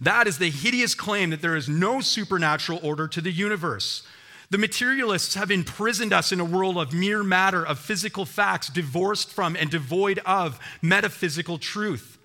That 0.00 0.26
is 0.26 0.38
the 0.38 0.50
hideous 0.50 0.94
claim 0.94 1.30
that 1.30 1.42
there 1.42 1.56
is 1.56 1.68
no 1.68 2.00
supernatural 2.00 2.80
order 2.82 3.08
to 3.08 3.20
the 3.20 3.30
universe. 3.32 4.02
The 4.50 4.58
materialists 4.58 5.34
have 5.34 5.50
imprisoned 5.50 6.12
us 6.12 6.30
in 6.30 6.40
a 6.40 6.44
world 6.44 6.76
of 6.76 6.92
mere 6.92 7.22
matter, 7.22 7.66
of 7.66 7.78
physical 7.78 8.24
facts, 8.24 8.68
divorced 8.68 9.32
from 9.32 9.56
and 9.56 9.70
devoid 9.70 10.20
of 10.26 10.60
metaphysical 10.82 11.58
truth. 11.58 12.18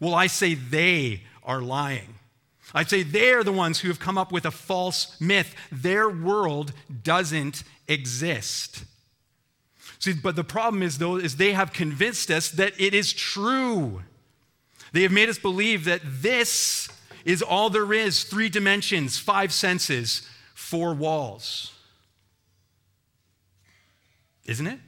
Well, 0.00 0.14
I 0.14 0.28
say 0.28 0.54
they 0.54 1.22
are 1.42 1.60
lying. 1.60 2.14
I'd 2.74 2.88
say 2.88 3.02
they're 3.02 3.44
the 3.44 3.52
ones 3.52 3.80
who 3.80 3.88
have 3.88 4.00
come 4.00 4.16
up 4.16 4.32
with 4.32 4.46
a 4.46 4.50
false 4.50 5.20
myth. 5.20 5.54
Their 5.70 6.08
world 6.08 6.72
doesn't 7.02 7.64
exist. 7.86 8.84
See, 9.98 10.14
but 10.14 10.36
the 10.36 10.44
problem 10.44 10.82
is, 10.82 10.98
though, 10.98 11.16
is 11.16 11.36
they 11.36 11.52
have 11.52 11.72
convinced 11.72 12.30
us 12.30 12.50
that 12.50 12.72
it 12.80 12.94
is 12.94 13.12
true. 13.12 14.02
They 14.92 15.02
have 15.02 15.12
made 15.12 15.28
us 15.28 15.38
believe 15.38 15.84
that 15.84 16.02
this 16.04 16.88
is 17.24 17.42
all 17.42 17.70
there 17.70 17.92
is 17.92 18.24
three 18.24 18.48
dimensions, 18.48 19.18
five 19.18 19.52
senses, 19.52 20.28
four 20.54 20.94
walls. 20.94 21.72
Isn't 24.44 24.66
it? 24.66 24.78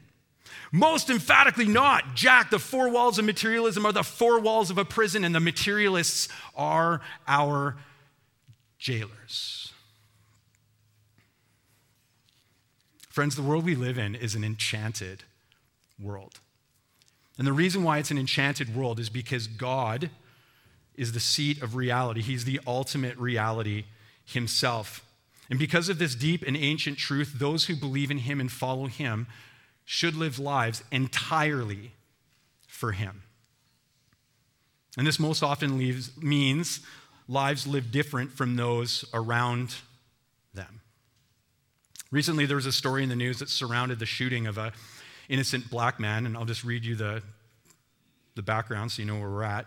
Most 0.73 1.09
emphatically 1.09 1.67
not. 1.67 2.15
Jack, 2.15 2.51
the 2.51 2.59
four 2.59 2.89
walls 2.89 3.19
of 3.19 3.25
materialism 3.25 3.87
are 3.87 3.93
the 3.93 4.03
four 4.03 4.41
walls 4.41 4.71
of 4.71 4.79
a 4.79 4.85
prison, 4.85 5.25
and 5.25 5.33
the 5.35 5.41
materialists 5.41 6.29
are 6.57 7.01
our 7.29 7.77
jailers. 8.77 9.73
Friends, 13.09 13.37
the 13.37 13.43
world 13.43 13.65
we 13.65 13.77
live 13.77 13.97
in 13.97 14.17
is 14.17 14.35
an 14.35 14.43
enchanted 14.43 15.23
world. 16.03 16.41
And 17.39 17.47
the 17.47 17.53
reason 17.53 17.83
why 17.83 17.99
it's 17.99 18.11
an 18.11 18.19
enchanted 18.19 18.77
world 18.77 19.01
is 19.01 19.11
because 19.11 19.47
God 19.47 20.11
is 20.95 21.13
the 21.13 21.21
seat 21.21 21.63
of 21.63 21.75
reality. 21.75 22.23
He's 22.23 22.45
the 22.45 22.61
ultimate 22.67 23.17
reality 23.17 23.85
himself. 24.25 25.05
And 25.51 25.59
because 25.59 25.89
of 25.89 25.99
this 25.99 26.15
deep 26.15 26.43
and 26.47 26.57
ancient 26.57 26.99
truth, 26.99 27.35
those 27.37 27.67
who 27.67 27.77
believe 27.77 28.11
in 28.11 28.19
him 28.19 28.41
and 28.41 28.51
follow 28.51 28.87
him 28.87 29.27
should 29.85 30.15
live 30.15 30.39
lives 30.39 30.83
entirely 30.91 31.93
for 32.67 32.93
Him. 32.93 33.23
And 34.97 35.07
this 35.07 35.19
most 35.19 35.43
often 35.43 35.79
leaves, 35.79 36.11
means 36.21 36.81
lives 37.29 37.67
live 37.67 37.91
different 37.91 38.33
from 38.33 38.57
those 38.57 39.05
around 39.13 39.77
them. 40.53 40.81
Recently, 42.11 42.47
there 42.47 42.57
was 42.57 42.67
a 42.67 42.73
story 42.73 43.03
in 43.03 43.09
the 43.09 43.17
news 43.17 43.41
that 43.41 43.49
surrounded 43.49 43.99
the 43.99 44.07
shooting 44.07 44.47
of 44.47 44.57
an 44.57 44.73
innocent 45.29 45.71
black 45.71 45.99
man, 45.99 46.27
and 46.27 46.37
I'll 46.37 46.45
just 46.45 46.65
read 46.65 46.85
you 46.85 46.95
the, 46.95 47.23
the 48.35 48.43
background 48.43 48.93
so 48.93 49.03
you 49.03 49.09
know 49.09 49.19
where 49.19 49.31
we're 49.31 49.43
at. 49.43 49.67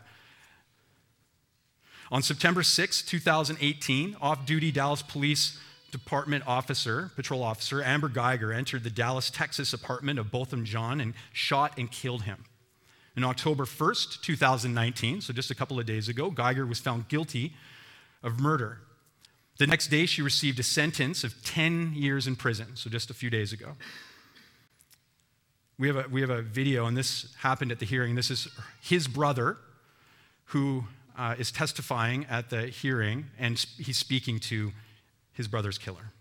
On 2.12 2.22
September 2.22 2.64
6, 2.64 3.02
2018, 3.02 4.16
off 4.22 4.46
duty 4.46 4.72
Dallas 4.72 5.02
police 5.02 5.60
Department 5.92 6.44
officer, 6.46 7.12
patrol 7.16 7.44
officer, 7.44 7.82
Amber 7.82 8.10
Geiger, 8.10 8.52
entered 8.52 8.84
the 8.84 8.90
Dallas, 8.90 9.30
Texas 9.30 9.74
apartment 9.74 10.20
of 10.20 10.32
Botham 10.32 10.66
Jean 10.66 11.00
and 11.00 11.14
shot 11.32 11.78
and 11.78 11.90
killed 11.90 12.24
him. 12.24 12.44
On 13.16 13.24
October 13.24 13.66
1st, 13.66 14.22
2019, 14.22 15.22
so 15.22 15.34
just 15.34 15.50
a 15.50 15.56
couple 15.56 15.80
of 15.80 15.86
days 15.86 16.08
ago, 16.08 16.30
Geiger 16.30 16.66
was 16.66 16.80
found 16.80 17.08
guilty 17.08 17.54
of 18.22 18.40
murder. 18.40 18.80
The 19.58 19.66
next 19.66 19.88
day, 19.88 20.06
she 20.06 20.22
received 20.22 20.60
a 20.60 20.64
sentence 20.64 21.24
of 21.24 21.44
10 21.44 21.94
years 21.96 22.28
in 22.28 22.36
prison, 22.36 22.76
so 22.76 22.90
just 22.90 23.10
a 23.10 23.14
few 23.14 23.30
days 23.30 23.54
ago. 23.54 23.72
We 25.80 25.88
have 25.88 25.98
a, 25.98 26.06
we 26.10 26.22
have 26.22 26.32
a 26.32 26.42
video, 26.42 26.88
and 26.88 26.98
this 26.98 27.36
happened 27.40 27.72
at 27.72 27.80
the 27.80 27.86
hearing. 27.86 28.16
This 28.16 28.32
is 28.32 28.48
his 28.82 29.08
brother 29.08 29.58
who 30.46 30.86
uh, 31.18 31.36
is 31.38 31.52
testifying 31.52 32.26
at 32.30 32.50
the 32.50 32.68
hearing, 32.68 33.26
and 33.38 33.64
he's 33.78 33.98
speaking 33.98 34.40
to 34.40 34.72
his 35.34 35.48
brother's 35.48 35.78
killer. 35.78 36.14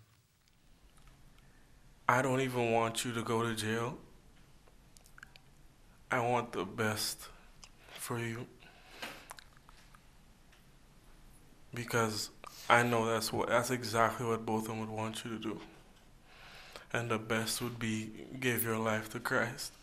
I 2.07 2.21
don't 2.21 2.41
even 2.41 2.71
want 2.71 3.03
you 3.03 3.13
to 3.13 3.23
go 3.23 3.43
to 3.43 3.55
jail. 3.55 3.97
I 6.09 6.19
want 6.19 6.53
the 6.53 6.63
best 6.63 7.27
for 7.89 8.17
you. 8.19 8.45
Because 11.73 12.29
I 12.69 12.83
know 12.83 13.05
that's 13.05 13.33
what 13.33 13.49
that's 13.49 13.71
exactly 13.71 14.25
what 14.25 14.45
both 14.45 14.63
of 14.63 14.67
them 14.69 14.79
would 14.79 14.89
want 14.89 15.25
you 15.25 15.31
to 15.31 15.39
do. 15.39 15.59
And 16.93 17.09
the 17.11 17.19
best 17.19 17.61
would 17.61 17.77
be 17.79 18.09
give 18.39 18.63
your 18.63 18.77
life 18.77 19.09
to 19.11 19.19
Christ. 19.19 19.73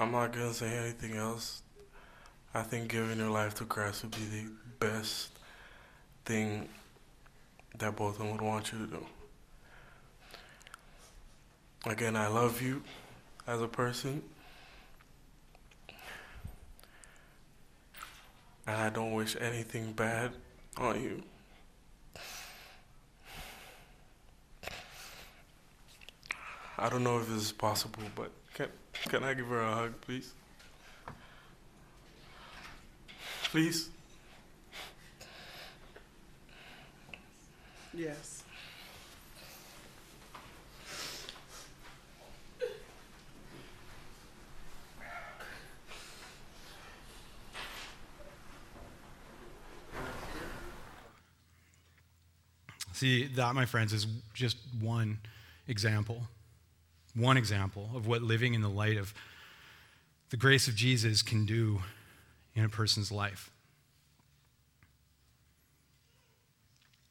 I'm 0.00 0.12
not 0.12 0.32
gonna 0.32 0.54
say 0.54 0.78
anything 0.78 1.14
else. 1.14 1.62
I 2.54 2.62
think 2.62 2.88
giving 2.88 3.18
your 3.18 3.28
life 3.28 3.54
to 3.56 3.66
Christ 3.66 4.02
would 4.02 4.12
be 4.12 4.24
the 4.24 4.50
best 4.78 5.28
thing 6.24 6.70
that 7.76 7.96
both 7.96 8.14
of 8.14 8.18
them 8.20 8.30
would 8.30 8.40
want 8.40 8.72
you 8.72 8.78
to 8.78 8.86
do. 8.86 9.06
Again, 11.84 12.16
I 12.16 12.28
love 12.28 12.62
you 12.62 12.82
as 13.46 13.60
a 13.60 13.68
person. 13.68 14.22
And 18.66 18.76
I 18.76 18.88
don't 18.88 19.12
wish 19.12 19.36
anything 19.38 19.92
bad 19.92 20.32
on 20.78 21.02
you. 21.02 21.22
I 26.82 26.88
don't 26.88 27.04
know 27.04 27.18
if 27.18 27.28
this 27.28 27.42
is 27.42 27.52
possible, 27.52 28.02
but 28.16 28.30
can, 28.54 28.68
can 29.10 29.22
I 29.22 29.34
give 29.34 29.48
her 29.48 29.60
a 29.60 29.74
hug, 29.74 30.00
please? 30.00 30.32
Please? 33.44 33.90
Yes. 37.92 38.44
See, 52.94 53.26
that, 53.26 53.54
my 53.54 53.66
friends, 53.66 53.92
is 53.92 54.06
just 54.32 54.56
one 54.80 55.18
example. 55.68 56.22
One 57.14 57.36
example 57.36 57.90
of 57.94 58.06
what 58.06 58.22
living 58.22 58.54
in 58.54 58.62
the 58.62 58.68
light 58.68 58.96
of 58.96 59.12
the 60.30 60.36
grace 60.36 60.68
of 60.68 60.76
Jesus 60.76 61.22
can 61.22 61.44
do 61.44 61.80
in 62.54 62.64
a 62.64 62.68
person's 62.68 63.10
life. 63.10 63.50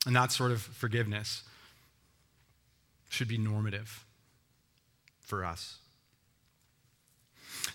And 0.05 0.15
that 0.15 0.31
sort 0.31 0.51
of 0.51 0.61
forgiveness 0.61 1.43
should 3.09 3.27
be 3.27 3.37
normative 3.37 4.05
for 5.19 5.43
us. 5.43 5.77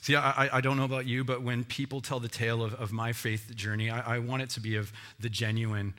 See, 0.01 0.16
I, 0.16 0.57
I 0.57 0.61
don't 0.61 0.77
know 0.77 0.85
about 0.85 1.07
you, 1.07 1.25
but 1.25 1.43
when 1.43 1.64
people 1.64 2.01
tell 2.01 2.20
the 2.20 2.29
tale 2.29 2.62
of, 2.62 2.75
of 2.75 2.93
my 2.93 3.12
faith 3.12 3.55
journey, 3.55 3.91
I, 3.91 4.16
I 4.16 4.18
want 4.18 4.43
it 4.43 4.51
to 4.51 4.61
be 4.61 4.77
of 4.77 4.93
the 5.20 5.29
genuine 5.29 5.95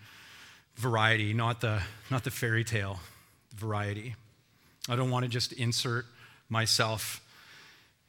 variety, 0.76 1.34
not 1.34 1.62
the, 1.62 1.82
not 2.10 2.24
the 2.24 2.32
fairy 2.32 2.64
tale 2.64 3.00
variety. 3.56 4.16
I 4.90 4.96
don't 4.96 5.12
want 5.12 5.24
to 5.24 5.30
just 5.30 5.54
insert 5.54 6.06
myself 6.50 7.22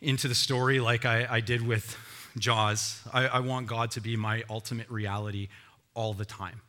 into 0.01 0.29
the 0.29 0.35
story 0.35 0.81
like 0.81 1.05
I, 1.05 1.27
I 1.29 1.41
did 1.41 1.67
with 1.67 1.97
Jaws. 2.39 3.01
I, 3.13 3.27
I, 3.27 3.41
want 3.41 3.67
God 3.67 3.91
to 3.93 4.01
be 4.01 4.17
my 4.17 4.43
ultimate 4.51 4.91
reality 4.91 5.49
all 5.95 6.13
the 6.13 6.25
time. 6.25 6.61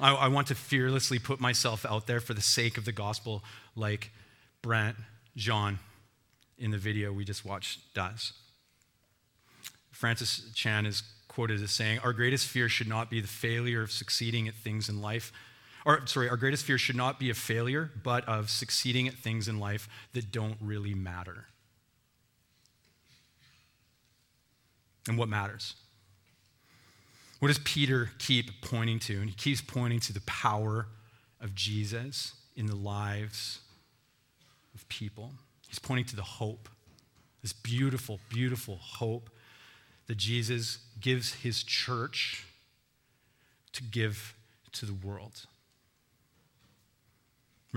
I, 0.00 0.12
I 0.14 0.28
want 0.28 0.48
to 0.48 0.54
fearlessly 0.54 1.18
put 1.18 1.40
myself 1.40 1.86
out 1.86 2.06
there 2.06 2.20
for 2.20 2.34
the 2.34 2.40
sake 2.40 2.76
of 2.76 2.84
the 2.84 2.92
gospel, 2.92 3.44
like 3.76 4.10
Brandt, 4.62 4.96
Jean 5.36 5.78
in 6.58 6.70
the 6.70 6.78
video 6.78 7.12
we 7.12 7.24
just 7.24 7.44
watched 7.44 7.94
does. 7.94 8.32
Francis 9.90 10.50
Chan 10.54 10.86
is 10.86 11.02
quoted 11.28 11.62
as 11.62 11.70
saying, 11.70 11.98
Our 12.00 12.12
greatest 12.12 12.46
fear 12.46 12.68
should 12.68 12.88
not 12.88 13.10
be 13.10 13.20
the 13.20 13.28
failure 13.28 13.82
of 13.82 13.90
succeeding 13.92 14.48
at 14.48 14.54
things 14.54 14.88
in 14.88 15.00
life. 15.00 15.32
Or, 15.86 16.04
sorry, 16.06 16.28
our 16.28 16.36
greatest 16.36 16.64
fear 16.64 16.78
should 16.78 16.96
not 16.96 17.20
be 17.20 17.30
a 17.30 17.34
failure, 17.34 17.92
but 18.02 18.28
of 18.28 18.50
succeeding 18.50 19.06
at 19.06 19.14
things 19.14 19.46
in 19.46 19.60
life 19.60 19.88
that 20.14 20.32
don't 20.32 20.56
really 20.60 20.94
matter. 20.94 21.46
And 25.08 25.16
what 25.16 25.28
matters? 25.28 25.76
What 27.38 27.48
does 27.48 27.60
Peter 27.60 28.10
keep 28.18 28.62
pointing 28.62 28.98
to? 29.00 29.20
And 29.20 29.30
he 29.30 29.36
keeps 29.36 29.60
pointing 29.60 30.00
to 30.00 30.12
the 30.12 30.22
power 30.22 30.88
of 31.40 31.54
Jesus 31.54 32.32
in 32.56 32.66
the 32.66 32.74
lives 32.74 33.60
of 34.74 34.88
people. 34.88 35.34
He's 35.68 35.78
pointing 35.78 36.06
to 36.06 36.16
the 36.16 36.22
hope, 36.22 36.68
this 37.42 37.52
beautiful, 37.52 38.18
beautiful 38.28 38.80
hope 38.82 39.30
that 40.08 40.16
Jesus 40.16 40.78
gives 41.00 41.34
his 41.34 41.62
church 41.62 42.44
to 43.72 43.84
give 43.84 44.34
to 44.72 44.84
the 44.84 44.94
world. 44.94 45.46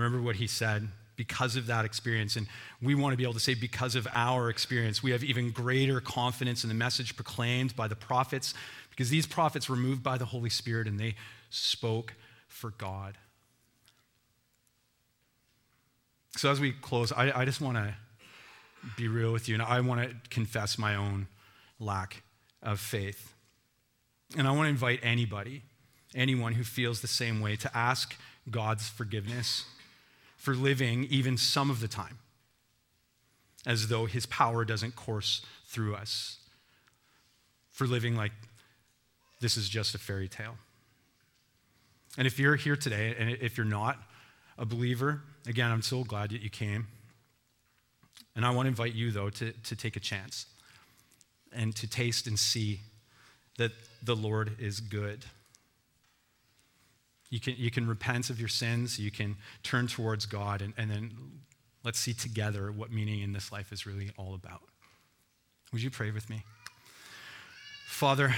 Remember 0.00 0.22
what 0.22 0.36
he 0.36 0.46
said 0.46 0.88
because 1.14 1.56
of 1.56 1.66
that 1.66 1.84
experience. 1.84 2.36
And 2.36 2.46
we 2.80 2.94
want 2.94 3.12
to 3.12 3.16
be 3.18 3.24
able 3.24 3.34
to 3.34 3.40
say, 3.40 3.52
because 3.52 3.94
of 3.94 4.08
our 4.14 4.48
experience, 4.48 5.02
we 5.02 5.10
have 5.10 5.22
even 5.22 5.50
greater 5.50 6.00
confidence 6.00 6.64
in 6.64 6.68
the 6.68 6.74
message 6.74 7.14
proclaimed 7.16 7.76
by 7.76 7.86
the 7.86 7.94
prophets, 7.94 8.54
because 8.88 9.10
these 9.10 9.26
prophets 9.26 9.68
were 9.68 9.76
moved 9.76 10.02
by 10.02 10.16
the 10.16 10.24
Holy 10.24 10.48
Spirit 10.48 10.86
and 10.86 10.98
they 10.98 11.16
spoke 11.50 12.14
for 12.48 12.70
God. 12.70 13.18
So, 16.36 16.50
as 16.50 16.60
we 16.60 16.72
close, 16.72 17.12
I, 17.12 17.40
I 17.40 17.44
just 17.44 17.60
want 17.60 17.76
to 17.76 17.94
be 18.96 19.06
real 19.06 19.32
with 19.32 19.48
you, 19.48 19.54
and 19.54 19.62
I 19.62 19.80
want 19.80 20.08
to 20.08 20.16
confess 20.30 20.78
my 20.78 20.94
own 20.94 21.26
lack 21.78 22.22
of 22.62 22.80
faith. 22.80 23.34
And 24.38 24.48
I 24.48 24.52
want 24.52 24.64
to 24.64 24.70
invite 24.70 25.00
anybody, 25.02 25.64
anyone 26.14 26.54
who 26.54 26.64
feels 26.64 27.02
the 27.02 27.08
same 27.08 27.42
way, 27.42 27.56
to 27.56 27.76
ask 27.76 28.16
God's 28.50 28.88
forgiveness 28.88 29.66
for 30.40 30.54
living 30.54 31.04
even 31.10 31.36
some 31.36 31.70
of 31.70 31.80
the 31.80 31.86
time 31.86 32.18
as 33.66 33.88
though 33.88 34.06
his 34.06 34.24
power 34.24 34.64
doesn't 34.64 34.96
course 34.96 35.42
through 35.66 35.94
us, 35.94 36.38
for 37.70 37.86
living 37.86 38.16
like 38.16 38.32
this 39.42 39.58
is 39.58 39.68
just 39.68 39.94
a 39.94 39.98
fairy 39.98 40.28
tale. 40.28 40.56
And 42.16 42.26
if 42.26 42.38
you're 42.38 42.56
here 42.56 42.74
today, 42.74 43.14
and 43.18 43.30
if 43.30 43.58
you're 43.58 43.66
not 43.66 43.98
a 44.56 44.64
believer, 44.64 45.20
again, 45.46 45.70
I'm 45.70 45.82
so 45.82 46.04
glad 46.04 46.30
that 46.30 46.40
you 46.40 46.48
came. 46.48 46.86
And 48.34 48.46
I 48.46 48.50
want 48.50 48.64
to 48.64 48.68
invite 48.68 48.94
you, 48.94 49.10
though, 49.10 49.28
to, 49.28 49.52
to 49.52 49.76
take 49.76 49.96
a 49.96 50.00
chance 50.00 50.46
and 51.52 51.76
to 51.76 51.86
taste 51.86 52.26
and 52.26 52.38
see 52.38 52.80
that 53.58 53.72
the 54.02 54.16
Lord 54.16 54.56
is 54.58 54.80
good. 54.80 55.26
You 57.30 57.38
can, 57.38 57.54
you 57.56 57.70
can 57.70 57.86
repent 57.86 58.28
of 58.28 58.40
your 58.40 58.48
sins, 58.48 58.98
you 58.98 59.10
can 59.10 59.36
turn 59.62 59.86
towards 59.86 60.26
God, 60.26 60.62
and, 60.62 60.74
and 60.76 60.90
then 60.90 61.12
let's 61.84 61.98
see 61.98 62.12
together 62.12 62.72
what 62.72 62.92
meaning 62.92 63.22
in 63.22 63.32
this 63.32 63.52
life 63.52 63.72
is 63.72 63.86
really 63.86 64.10
all 64.16 64.34
about. 64.34 64.62
Would 65.72 65.82
you 65.82 65.90
pray 65.90 66.10
with 66.10 66.28
me? 66.28 66.42
Father, 67.86 68.34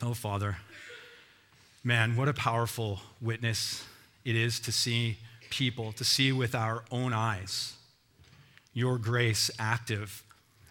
oh, 0.00 0.14
Father, 0.14 0.58
man, 1.82 2.16
what 2.16 2.28
a 2.28 2.32
powerful 2.32 3.00
witness 3.20 3.84
it 4.24 4.36
is 4.36 4.60
to 4.60 4.70
see 4.70 5.18
people, 5.50 5.90
to 5.92 6.04
see 6.04 6.30
with 6.30 6.54
our 6.54 6.84
own 6.92 7.12
eyes 7.12 7.74
your 8.72 8.98
grace 8.98 9.50
active 9.58 10.22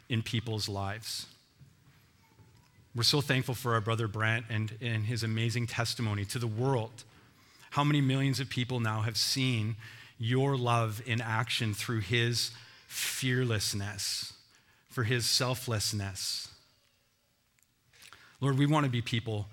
in 0.07 0.21
people's 0.21 0.69
lives. 0.69 1.25
We're 2.97 3.03
so 3.03 3.21
thankful 3.21 3.53
for 3.53 3.75
our 3.75 3.81
brother 3.81 4.07
Brandt 4.07 4.47
and, 4.49 4.75
and 4.81 5.05
his 5.05 5.21
amazing 5.21 5.67
testimony 5.67 6.25
to 6.25 6.39
the 6.39 6.47
world. 6.47 7.03
How 7.69 7.83
many 7.83 8.01
millions 8.01 8.39
of 8.39 8.49
people 8.49 8.79
now 8.79 9.01
have 9.01 9.17
seen 9.17 9.75
your 10.17 10.57
love 10.57 10.99
in 11.05 11.21
action 11.21 11.75
through 11.75 11.99
his 11.99 12.49
fearlessness, 12.87 14.33
for 14.89 15.03
his 15.03 15.27
selflessness? 15.27 16.49
Lord, 18.41 18.57
we 18.57 18.65
want 18.65 18.85
to 18.85 18.89
be 18.89 19.03
people 19.03 19.45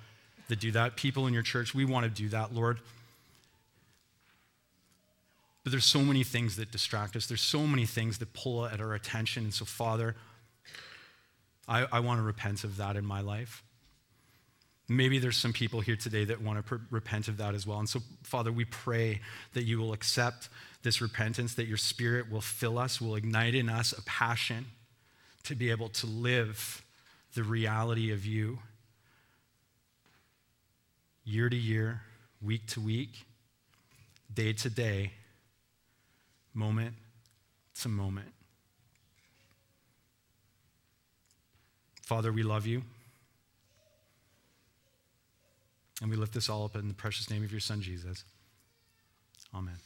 that 0.49 0.59
do 0.59 0.71
that. 0.71 0.97
People 0.97 1.27
in 1.27 1.35
your 1.35 1.43
church, 1.43 1.75
we 1.75 1.85
want 1.85 2.05
to 2.05 2.11
do 2.11 2.31
that, 2.31 2.55
Lord. 2.55 2.79
But 5.65 5.71
there's 5.71 5.85
so 5.85 6.01
many 6.01 6.25
things 6.25 6.57
that 6.57 6.73
distract 6.73 7.15
us. 7.15 7.27
There's 7.27 7.43
so 7.43 7.67
many 7.67 7.85
things 7.85 8.17
that 8.19 8.33
pull 8.33 8.65
at 8.65 8.81
our 8.81 8.95
attention. 8.95 9.45
And 9.45 9.53
so, 9.53 9.67
Father, 9.67 10.17
I, 11.67 11.87
I 11.91 12.01
want 12.01 12.19
to 12.19 12.23
repent 12.23 12.65
of 12.65 12.77
that 12.77 12.97
in 12.97 13.05
my 13.05 13.21
life. 13.21 13.63
Maybe 14.87 15.19
there's 15.19 15.39
some 15.39 15.55
people 15.55 15.81
here 15.81 15.97
today 15.97 16.27
that 16.27 16.43
want 16.43 16.67
to 16.67 16.81
repent 16.91 17.29
of 17.29 17.39
that 17.39 17.55
as 17.55 17.67
well. 17.67 17.79
And 17.79 17.89
so, 17.89 18.01
Father, 18.23 18.53
we 18.53 18.67
pray 18.67 19.21
that 19.55 19.65
you 19.65 19.79
will 19.79 19.95
accept 19.95 20.51
this 20.83 21.01
repentance, 21.01 21.55
that 21.55 21.67
your 21.67 21.79
spirit 21.79 22.31
will 22.31 22.43
fill 22.43 22.79
us, 22.79 23.01
will 23.01 23.15
ignite 23.15 23.55
in 23.55 23.71
us 23.71 23.93
a 23.93 24.03
passion 24.03 24.67
to 25.45 25.55
be 25.55 25.71
able 25.71 25.89
to 25.89 26.07
live 26.07 26.85
the 27.35 27.43
reality 27.43 28.13
of 28.13 28.27
you 28.27 28.59
year 31.25 31.49
to 31.49 31.57
year, 31.57 32.03
week 32.43 32.67
to 32.67 32.81
week, 32.81 33.25
day 34.33 34.53
to 34.53 34.69
day, 34.69 35.13
moment 36.53 36.95
to 37.81 37.89
moment. 37.89 38.34
Father, 42.05 42.33
we 42.33 42.43
love 42.43 42.67
you. 42.67 42.83
And 46.03 46.11
we 46.11 46.17
lift 46.17 46.35
this 46.35 46.51
all 46.51 46.65
up 46.65 46.77
in 46.77 46.89
the 46.89 46.95
precious 46.95 47.31
name 47.31 47.45
of 47.45 47.51
your 47.51 47.61
Son, 47.61 47.81
Jesus. 47.81 48.25
Amen. 49.55 49.79